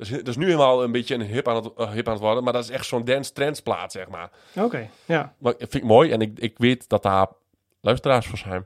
[0.00, 2.12] Dat, is, dat is nu helemaal een beetje een hip aan, het, eh, hip aan
[2.12, 2.44] het worden.
[2.44, 4.30] Maar dat is echt zo'n dance trends plaat, zeg maar.
[4.56, 5.34] Oké, ja.
[5.38, 6.10] Maar vind ik mooi.
[6.10, 7.28] En ik, ik weet dat daar
[7.80, 8.64] luisteraars voor zijn.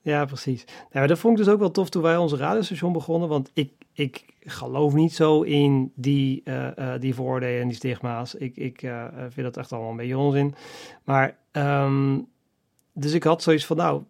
[0.00, 0.64] Ja, precies.
[0.64, 3.28] Nou, maar dat vond ik dus ook wel tof toen wij onze radiostation begonnen.
[3.28, 8.34] Want ik, ik geloof niet zo in die, eh, die vooroordelen en die stigma's.
[8.34, 8.78] Ik, ik
[9.28, 10.54] vind dat echt allemaal een beetje onzin.
[11.04, 12.18] Maar, ehm,
[12.92, 14.02] dus ik had zoiets van, nou,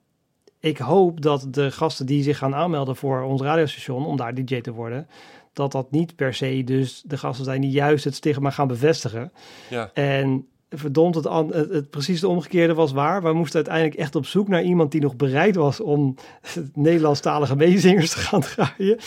[0.61, 4.61] ik hoop dat de gasten die zich gaan aanmelden voor ons radiostation, om daar DJ
[4.61, 5.09] te worden,
[5.53, 9.33] dat dat niet per se dus de gasten zijn die juist het stigma gaan bevestigen.
[9.71, 9.91] Ja.
[9.95, 13.23] En verdomd, het, het, het precies de omgekeerde was waar.
[13.23, 16.15] We moesten uiteindelijk echt op zoek naar iemand die nog bereid was om
[16.75, 18.99] Nederlandstalige meezingers te gaan draaien.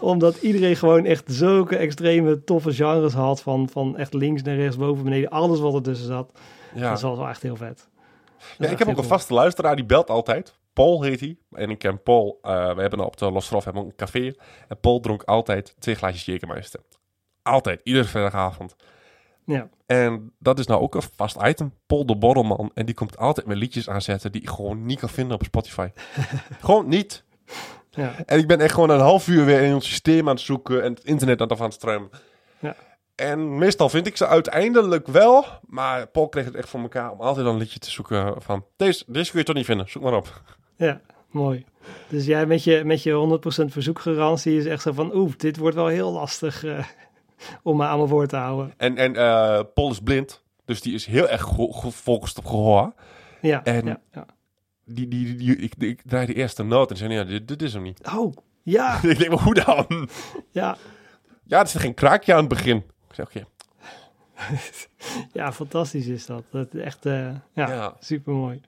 [0.00, 3.42] Omdat iedereen gewoon echt zulke extreme toffe genres had.
[3.42, 6.32] Van, van echt links naar rechts, boven, beneden, alles wat er tussen zat.
[6.74, 6.80] Ja.
[6.80, 7.88] Dat was wel echt heel vet.
[8.58, 10.54] Ja, ik heb ook een vaste luisteraar, die belt altijd.
[10.72, 11.36] Paul heet hij.
[11.50, 12.38] En ik ken Paul.
[12.42, 14.32] eh, we hebben op de Lostrof hebben een café.
[14.68, 16.80] En Paul dronk altijd twee glaasjes Jägermeister.
[17.42, 18.76] Altijd, iedere vrijdagavond.
[19.44, 21.74] Ja, En dat is nou ook een vast item.
[21.86, 22.70] Paul de Borrelman.
[22.74, 25.88] En die komt altijd met liedjes aanzetten die ik gewoon niet kan vinden op Spotify.
[26.60, 27.24] gewoon niet.
[27.90, 30.44] ja, En ik ben echt gewoon een half uur weer in ons systeem aan het
[30.44, 30.82] zoeken.
[30.82, 32.10] En het internet aan het aan het struimen.
[32.58, 32.76] Ja.
[33.14, 35.44] En meestal vind ik ze uiteindelijk wel.
[35.66, 38.64] Maar Paul kreeg het echt voor elkaar om altijd een liedje te zoeken van...
[38.76, 40.42] Deze, deze kun je toch niet vinden, zoek maar op.
[40.86, 41.64] ja, mooi.
[42.08, 45.14] Dus jij met je, met je 100% verzoekgarantie is echt zo van...
[45.16, 46.84] Oeh, dit wordt wel heel lastig eh,
[47.62, 48.74] om me aan mijn woord te houden.
[48.76, 50.42] En, en eh, Paul is blind.
[50.64, 52.92] Dus die is heel erg ge- gefocust op gehoor.
[53.40, 54.26] Ja, En- ja, ja.
[54.84, 57.72] Die, die, die, ik, ik draai de eerste noot en zei, ja, dit, dit is
[57.72, 58.00] hem niet.
[58.16, 60.08] Oh, ja, ik denk, maar hoe dan?
[60.50, 60.76] ja.
[61.44, 62.76] Ja, er zit geen kraakje aan het begin.
[63.08, 63.44] Ik zeg, oké.
[65.32, 66.42] Ja, fantastisch is dat.
[66.50, 67.96] dat is echt, eh, ja, Ja.
[68.00, 68.60] super mooi.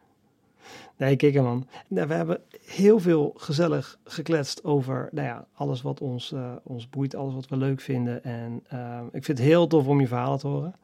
[0.97, 1.69] Nee, kijk hem man.
[1.89, 6.89] Nou, we hebben heel veel gezellig gekletst over nou ja, alles wat ons, eh, ons
[6.91, 8.25] boeit, alles wat we leuk vinden.
[8.25, 10.75] En eh, ik vind het heel tof om je verhalen te horen.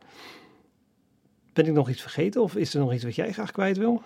[1.52, 4.02] Ben ik nog iets vergeten of is er nog iets wat jij graag kwijt wil?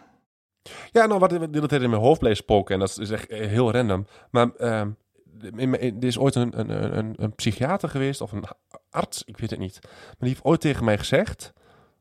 [0.92, 3.28] Ja, nou, wat de hele tijd in mijn hoofd bleef spoken, en dat is echt
[3.28, 4.06] eh, heel random.
[4.30, 4.90] Maar ehm,
[5.56, 8.44] in- er is ooit een, een, een, een psychiater geweest, of een
[8.90, 9.78] arts, ik weet het niet.
[9.82, 11.52] Maar die heeft ooit tegen mij gezegd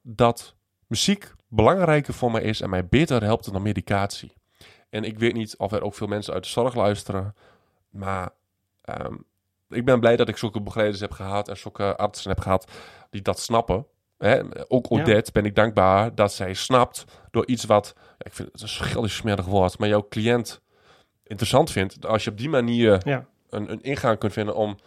[0.01, 0.55] dat
[0.87, 4.33] muziek belangrijker voor mij is en mij beter helpt dan medicatie.
[4.89, 7.35] En ik weet niet of er ook veel mensen uit de zorg luisteren,
[7.89, 8.29] maar
[8.81, 9.15] ehm,
[9.69, 12.71] ik ben blij dat ik zulke begeleiders heb gehad en zulke artsen heb gehad
[13.09, 13.85] die dat snappen.
[14.17, 14.41] Hè?
[14.67, 15.01] Ook Ja.
[15.01, 18.67] Odette ben ik dankbaar dat zij snapt door iets wat, ja, ik vind het een
[18.67, 20.61] schillig smerig woord, maar jouw cliënt
[21.23, 22.05] interessant vindt.
[22.05, 24.77] Als je op die manier Ja, een, een ingang kunt vinden om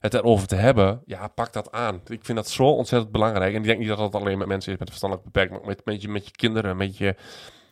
[0.00, 2.00] het erover te hebben, ja, pak dat aan.
[2.06, 3.52] Ik vind dat zo ontzettend belangrijk.
[3.52, 5.68] En ik denk niet dat dat alleen met mensen is met een verstandelijk beperking, maar
[5.68, 7.14] met, met, je, met je kinderen, met, je,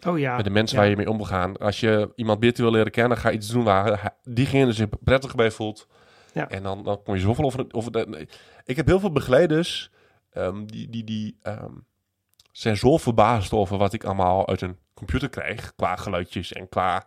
[0.07, 0.37] oh ja.
[0.37, 0.83] met de mensen ja.
[0.83, 1.57] waar je mee om wil gaan.
[1.57, 5.51] Als je iemand beter wil leren kennen, ga iets doen waar diegene zich prettig bij
[5.51, 5.87] voelt.
[6.33, 6.49] Ja.
[6.49, 7.67] En dan, dan kom je zoveel over...
[7.71, 8.29] over nee.
[8.65, 9.91] ik heb heel veel begeleiders
[10.31, 11.73] ehm, die, die, die ehm,
[12.53, 17.07] zijn zo verbaasd over wat ik allemaal uit een computer krijg, qua geluidjes en qua...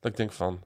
[0.00, 0.62] Dat ik denk van,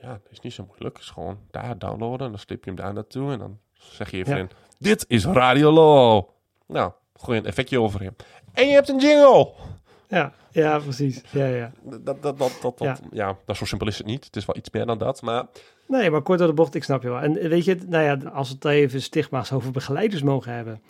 [0.00, 0.94] ja, dat is niet zo moeilijk.
[0.96, 4.10] Het is gewoon daar downloaden en dan slip je hem daar naartoe en dan zeg
[4.10, 4.46] je even Ja.
[4.78, 6.28] dit is Radio Low.
[6.66, 8.16] Nou, gooi een effectje overheen.
[8.52, 9.52] En je hebt een jingle!
[10.08, 11.22] Ja, ja, precies.
[11.30, 11.72] Ja, ja.
[11.82, 12.98] Dat, dat, dat, dat, dat, Ja.
[13.12, 13.36] ja.
[13.44, 14.24] dat zo simpel is het niet.
[14.24, 15.46] Het is wel iets meer dan dat, maar...
[15.86, 17.20] Nee, maar kort door de bocht, ik snap je wel.
[17.20, 20.82] En weet je, nou ja, als we het even stigma's over begeleiders mogen hebben.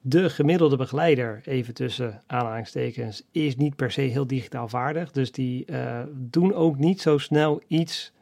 [0.00, 5.10] De gemiddelde begeleider, even tussen aanhalingstekens, is niet per se heel digitaal vaardig.
[5.12, 8.12] Dus die eh, doen ook niet zo snel iets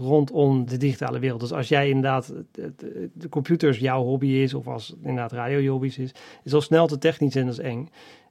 [0.00, 1.40] rondom de digitale wereld.
[1.40, 2.72] Dus als jij inderdaad de,
[3.14, 6.12] de, computers jouw hobby is, of als inderdaad radio je hobby is,
[6.44, 7.88] is al snel te technisch en dat is eng.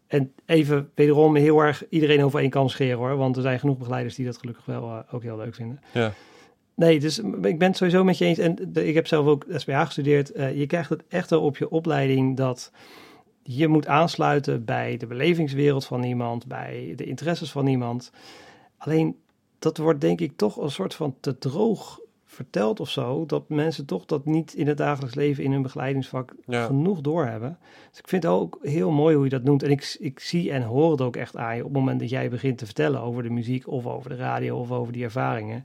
[0.07, 3.77] En even wederom heel erg iedereen over één kan scheren hoor, want er zijn genoeg
[3.77, 5.79] begeleiders die dat gelukkig wel eh, ook heel leuk vinden.
[5.93, 6.13] Ja.
[6.75, 8.37] Nee, dus ik ben het sowieso met je eens.
[8.37, 10.31] En de- ik heb zelf ook SBA gestudeerd.
[10.31, 12.71] Eh, je krijgt het echt wel op je opleiding dat
[13.43, 18.11] je moet aansluiten bij de belevingswereld van iemand, bij de interesses van iemand.
[18.77, 19.15] Alleen
[19.59, 23.85] dat wordt denk ik toch een soort van te droog vertelt of zo, dat mensen
[23.85, 26.65] toch dat niet in het dagelijks leven in hun begeleidingsvak Ja.
[26.65, 27.57] genoeg doorhebben.
[27.89, 29.63] Dus ik vind het ook heel mooi hoe je dat noemt.
[29.63, 32.09] En ik, ik zie en hoor het ook echt aan je op het moment dat
[32.09, 35.63] jij begint te vertellen over de muziek of over de radio of over die ervaringen.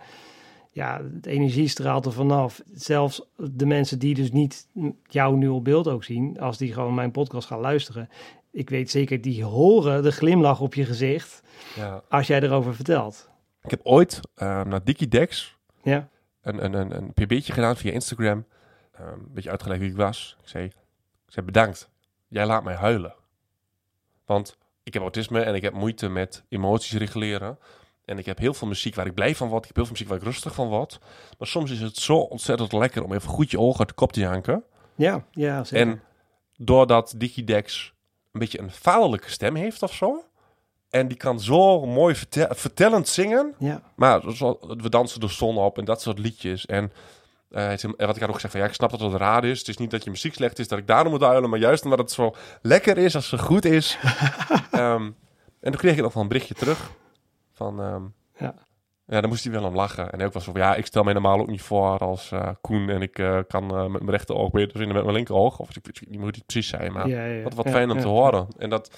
[0.71, 2.63] Ja, de energie straalt er vanaf.
[2.73, 4.69] Zelfs de mensen die dus niet
[5.09, 8.09] jou nu op beeld ook zien, als die gewoon mijn podcast gaan luisteren.
[8.51, 11.43] Ik weet zeker, die horen de glimlach op je gezicht
[11.77, 12.03] Ja.
[12.09, 13.33] als jij erover vertelt.
[13.65, 16.09] Ik heb ooit eh, naar Dickie Dex Ja,
[16.43, 18.47] een, een, een, een pb'tje gedaan via Instagram.
[18.93, 20.37] Ehm, een beetje uitgelegd wie ik was.
[20.43, 20.73] Ik zei, ik
[21.27, 21.91] zei, bedankt.
[22.29, 23.15] Jij laat mij huilen.
[24.25, 27.59] Want ik heb autisme en ik heb moeite met emoties reguleren.
[28.05, 29.61] En ik heb heel veel muziek waar ik blij van word.
[29.61, 30.99] Ik heb heel veel muziek waar ik rustig van word.
[31.39, 34.13] Maar soms is het zo ontzettend lekker om even goed je ogen uit de kop
[34.13, 34.65] te janken.
[34.95, 35.87] ja, ja zeker.
[35.87, 36.03] En
[36.57, 37.95] doordat Digidex
[38.33, 40.25] een beetje een vaderlijke stem heeft of zo.
[40.95, 43.55] En die kan zo mooi vertel- vertellend zingen.
[43.59, 44.21] ja, Maar
[44.61, 46.67] we dansen de zon op en dat soort liedjes.
[46.67, 46.93] En
[47.51, 49.59] en wat ik had ook gezegd, van, ja, ik snap dat het raar is.
[49.59, 51.51] Het is niet dat je muziek slecht is, dat ik daarom moet huilen.
[51.51, 53.99] Maar juist omdat het zo lekker is, als zo goed is.
[54.71, 55.03] Ehm,
[55.61, 56.91] en toen kreeg ik nog wel een berichtje terug.
[57.53, 58.03] Van, ehm,
[58.39, 58.55] Ja.
[59.07, 60.11] ja, daar moest hij wel om lachen.
[60.13, 62.33] En hij ook was zo van, ja, ik stel mij normaal ook niet voor als
[62.33, 62.89] eh, Koen.
[62.89, 65.59] En ik eh, kan met mijn rechteroog beter zien dan met mijn linkeroog.
[65.59, 67.09] Of ik weet niet hoe het precies zei, maar...
[67.09, 68.49] ja, ja, Wat, wat fijn om te horen.
[68.59, 68.91] En dat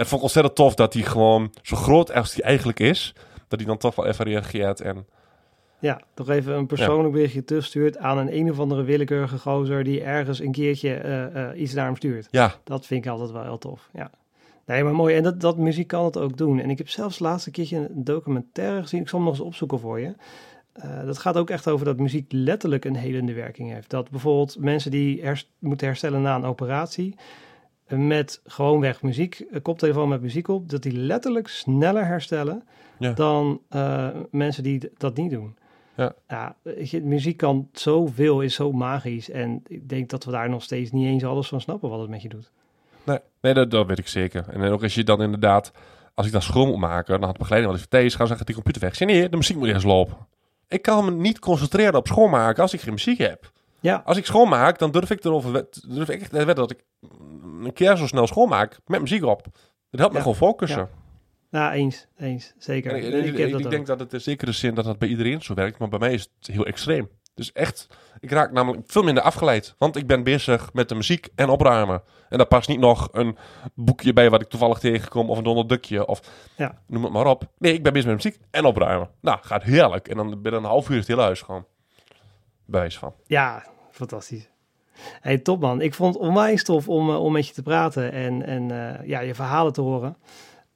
[0.00, 3.14] het vond ik ontzettend tof dat hij gewoon zo groot als hij eigenlijk is,
[3.48, 4.80] dat hij dan toch wel even reageert.
[4.80, 5.06] En
[5.78, 10.02] Ja, toch even een persoonlijk berichtje terugstuurt aan een een of andere willekeurige gozer die
[10.02, 12.28] ergens een keertje eh, eh, iets naar hem stuurt.
[12.30, 13.88] ja, Dat vind ik altijd wel heel tof.
[13.92, 14.10] Ja.
[14.66, 15.16] Nee, maar mooi.
[15.16, 16.60] En dat, dat muziek kan het ook doen.
[16.60, 19.00] En ik heb zelfs het laatste keertje een documentaire gezien.
[19.00, 20.14] Ik zal hem nog eens opzoeken voor je.
[20.72, 23.90] Eh, dat gaat ook echt over dat muziek letterlijk een helende werking heeft.
[23.90, 27.14] Dat bijvoorbeeld mensen die hers- moeten herstellen na een operatie...
[27.90, 30.68] eh, met gewoonweg muziek, een koptelefoon met muziek op...
[30.70, 32.62] dat die letterlijk sneller herstellen
[32.98, 33.12] Ja.
[33.12, 35.56] dan eh, mensen die dat niet doen.
[35.96, 36.14] Ja.
[36.28, 39.30] Ja, je, muziek kan zoveel, is zo magisch.
[39.30, 42.10] En ik denk dat we daar nog steeds niet eens alles van snappen wat het
[42.10, 42.50] met je doet.
[43.04, 44.48] nee, nee dat, dat weet ik zeker.
[44.48, 45.72] En ook als je dan inderdaad,
[46.14, 48.26] als ik dan schoon moet maken, dan had de begeleiding wel eens van, Thijs, ga
[48.26, 48.96] zeggen die computer weg.
[48.96, 50.16] Zei, nee, de muziek moet eerst lopen.
[50.68, 53.50] Ik kan me niet concentreren op schoonmaken als ik geen muziek heb.
[53.80, 56.84] Ja, Als ik schoonmaak, dan durf ik erover durf ik echt dat ik
[57.64, 59.42] een keer zo snel schoonmaak met muziek op.
[59.90, 60.78] Dat helpt me gewoon focussen.
[61.50, 61.58] Ja.
[61.60, 62.90] nou, eens, eens, zeker.
[62.90, 63.70] En ik, Ik, ik- heb ik dat ook.
[63.70, 66.12] denk dat het in zekere zin dat dat bij iedereen zo werkt, maar bij mij
[66.12, 67.08] is het heel extreem.
[67.34, 67.86] Dus echt,
[68.20, 69.74] ik raak namelijk veel minder afgeleid.
[69.78, 72.02] Want ik ben bezig met de muziek en opruimen.
[72.28, 73.36] En daar past niet nog een
[73.74, 76.20] boekje bij wat ik toevallig tegenkom, of een donderdukje, of
[76.56, 76.82] Ja.
[76.86, 77.44] noem het maar op.
[77.58, 79.10] Nee, ik ben bezig met muziek en opruimen.
[79.20, 80.08] Nou, gaat heerlijk.
[80.08, 81.66] En dan binnen een half uur is het hele huis gewoon.
[82.70, 83.14] Bewijs van.
[83.26, 84.48] Ja, fantastisch.
[85.20, 85.80] Hey, top man.
[85.80, 89.06] Ik vond het onwijs tof om, eh, om met je te praten en, en eh,
[89.08, 90.16] ja, je verhalen te horen.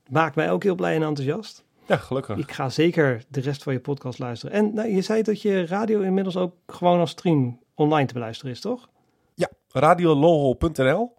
[0.08, 1.64] Maakt mij ook heel blij en enthousiast.
[1.86, 2.36] Ja, gelukkig.
[2.36, 4.54] Ik ga zeker de rest van je podcast luisteren.
[4.54, 8.52] En nou, je zei dat je radio inmiddels ook gewoon als stream online te beluisteren
[8.52, 8.88] is, toch?
[9.34, 11.14] Ja, radioloho.nl.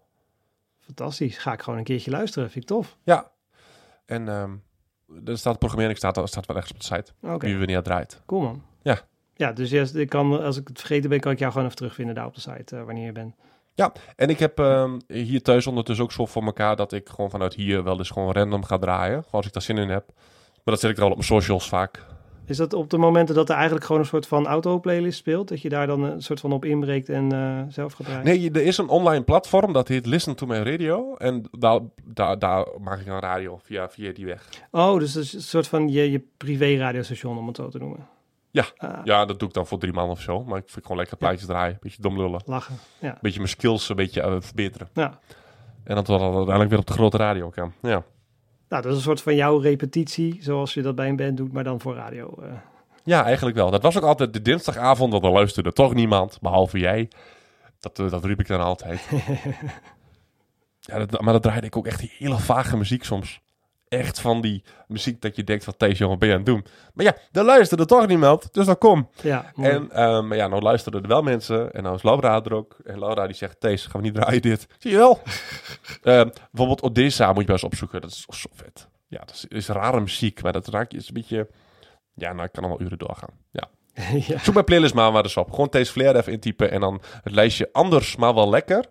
[0.78, 1.38] Fantastisch.
[1.38, 2.50] Ga ik gewoon een keertje luisteren.
[2.50, 2.96] Vind ik tof.
[3.02, 3.30] Ja.
[4.06, 4.52] En ehm
[5.24, 7.12] er staat programmering staat, staat wel ergens op de site.
[7.22, 8.22] Oké, Wie wanneer draait.
[8.26, 8.62] cool man.
[9.36, 9.46] Ja.
[9.46, 11.78] Ja, dus yes, ik kan, als ik het vergeten ben, kan ik jou gewoon even
[11.78, 13.34] terugvinden daar op de site, eh, wanneer je bent.
[14.16, 17.54] En ik heb ehm, hier thuis ondertussen ook zo voor elkaar dat ik gewoon vanuit
[17.54, 19.22] hier wel eens gewoon random ga draaien.
[19.22, 20.04] Gewoon als ik daar zin in heb.
[20.64, 22.04] Maar dat zet ik er al op mijn socials vaak.
[22.46, 25.48] Is dat op de momenten dat er eigenlijk gewoon een soort van auto-playlist speelt?
[25.48, 28.24] Dat je daar dan een soort van op inbreekt en eh, zelf gaat draaien?
[28.24, 31.14] Nee, er is een online platform dat heet Listen to My Radio.
[31.16, 34.48] En daar, daar, daar maak ik een radio via, via die weg.
[34.70, 38.15] Oh, dus dat is een soort van je, je privé-radiostation, om het zo te noemen.
[38.56, 38.64] Ja.
[38.88, 40.44] Ah, Ja, dat doe ik dan voor drie man of zo.
[40.44, 41.78] Maar ik vind gewoon lekker plaatjes draaien.
[41.80, 42.42] Beetje dom lullen.
[42.46, 42.74] Lachen.
[42.98, 43.18] Ja.
[43.20, 44.88] Beetje mijn skills een beetje eh, verbeteren.
[44.94, 45.18] ja.
[45.84, 47.72] En dat dan uiteindelijk weer op de grote radio kan.
[47.82, 48.02] Ja.
[48.68, 51.52] Nou, dat is een soort van jouw repetitie, zoals je dat bij een band doet,
[51.52, 52.34] maar dan voor radio.
[52.42, 52.48] eh.
[53.04, 53.70] Ja, eigenlijk wel.
[53.70, 57.10] Dat was ook altijd de dinsdagavond, want er luisterde toch niemand, behalve jij.
[57.80, 59.08] Dat, eh, dat riep ik dan altijd.
[60.80, 63.40] ja, dat, maar dat draaide ik ook echt hele vage muziek soms.
[63.88, 66.66] Echt van die muziek dat je denkt van, Thijs, jongen, ben je aan het doen?
[66.94, 69.08] Maar ja, er luisterde toch niemand, dus dan kom.
[69.22, 69.70] ja, mooi.
[69.70, 71.72] En ehm, ja, nou luisterden er wel mensen.
[71.72, 72.76] En nou is Laura er ook.
[72.84, 74.66] En Laura die zegt, Thijs, gaan we niet draaien dit?
[74.78, 75.20] Zie je wel?
[76.02, 78.00] Ehm, bijvoorbeeld Odessa moet je wel eens opzoeken.
[78.00, 78.88] Dat is zo vet.
[79.06, 80.42] Ja, dat is, is rare muziek.
[80.42, 81.48] Maar dat raak je is een beetje...
[82.14, 83.30] Ja, nou, ik kan al wel uren doorgaan.
[83.50, 83.68] Ja.
[84.28, 84.38] ja.
[84.38, 85.50] Zoek mijn playlist maar eens op.
[85.50, 86.70] Gewoon Thijs Flair even intypen.
[86.70, 88.84] En dan het lijstje anders, maar wel lekker.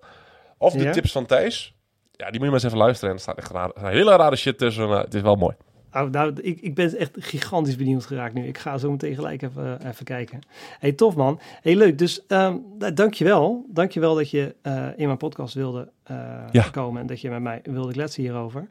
[0.58, 0.92] Of de Ja.
[0.92, 1.75] tips van Thijs.
[2.18, 3.10] Ja, die moet je maar eens even luisteren.
[3.10, 4.88] En er staat echt staat hele rare shit tussen.
[4.90, 5.56] maar het is wel mooi.
[5.92, 8.48] Nou, nou ik, ik ben echt gigantisch benieuwd geraakt nu.
[8.48, 10.40] Ik ga zo meteen gelijk even, eh, even kijken.
[10.80, 11.40] hey, tof man.
[11.62, 11.98] hey, leuk.
[11.98, 12.64] Dus um,
[12.94, 13.66] dankjewel.
[13.70, 16.18] Dankjewel dat je eh, in mijn podcast wilde eh,
[16.52, 16.64] Ja.
[16.72, 17.02] komen.
[17.02, 18.68] En dat je met mij wilde kletsen hierover.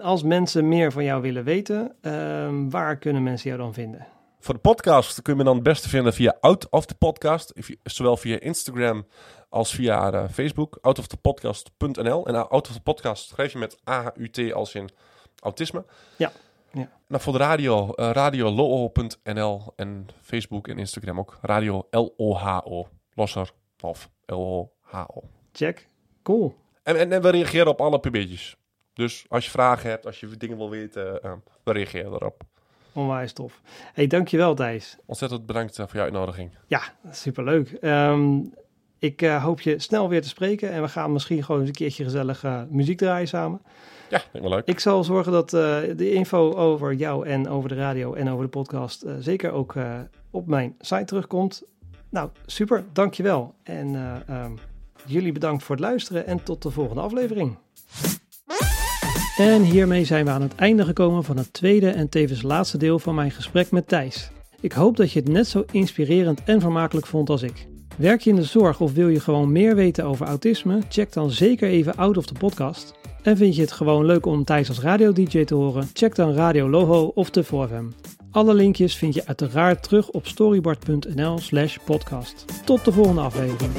[0.00, 4.06] Als mensen meer van jou willen weten, ehm, waar kunnen mensen jou dan vinden?
[4.40, 7.52] Voor de podcast kun je me dan het beste vinden via Out of the Podcast.
[7.82, 9.06] Zowel via Instagram
[9.48, 10.78] als via uh, Facebook.
[10.80, 12.26] Outofthepodcast.nl.
[12.26, 14.90] En Out of the Podcast schrijf je met A-U-T als in
[15.42, 15.84] autisme.
[16.16, 16.32] Ja.
[16.72, 16.90] ja.
[17.06, 21.38] Nou, voor de radio, uh, radioloo.nl en Facebook en Instagram ook.
[21.42, 22.88] Radio L-O-H-O.
[23.14, 25.22] Losser of L-O-H-O.
[25.52, 25.88] Check.
[26.22, 26.54] Cool.
[26.82, 28.56] En, en, en, we reageren op alle pubeetjes.
[28.92, 31.32] Dus als je vragen hebt, als je dingen wil weten, uh,
[31.64, 32.42] we reageren erop.
[32.98, 33.60] Onwijs tof.
[33.92, 34.96] Hey, dankjewel Thijs.
[35.06, 36.50] Ontzettend bedankt voor je uitnodiging.
[36.66, 37.78] Ja, superleuk.
[37.80, 38.52] Um,
[38.98, 41.74] ik uh, hoop je snel weer te spreken en we gaan misschien gewoon eens een
[41.74, 43.62] keertje gezellig uh, muziek draaien samen.
[44.10, 44.66] Ja, denk wel leuk.
[44.66, 45.60] Ik zal zorgen dat uh,
[45.96, 49.74] de info over jou en over de radio en over de podcast zeker ook
[50.30, 51.62] op mijn site terugkomt.
[52.08, 53.54] Nou, super, dankjewel.
[53.62, 53.94] En
[54.30, 54.58] um,
[55.06, 57.58] jullie bedankt voor het luisteren en tot de volgende aflevering.
[59.38, 62.98] En hiermee zijn we aan het einde gekomen van het tweede en tevens laatste deel
[62.98, 64.30] van mijn gesprek met Thijs.
[64.60, 67.66] Ik hoop dat je het net zo inspirerend en vermakelijk vond als ik.
[67.96, 70.78] Werk je in de zorg of wil je gewoon meer weten over autisme?
[70.88, 72.94] Check dan zeker even Out of the Podcast.
[73.22, 75.90] En vind je het gewoon leuk om Thijs als radio-dj te horen?
[75.92, 78.08] Check dan Radio Loho of de 4FM.
[78.30, 82.44] Alle linkjes vind je uiteraard terug op storyboard.nl slash podcast.
[82.64, 83.72] Tot de volgende aflevering.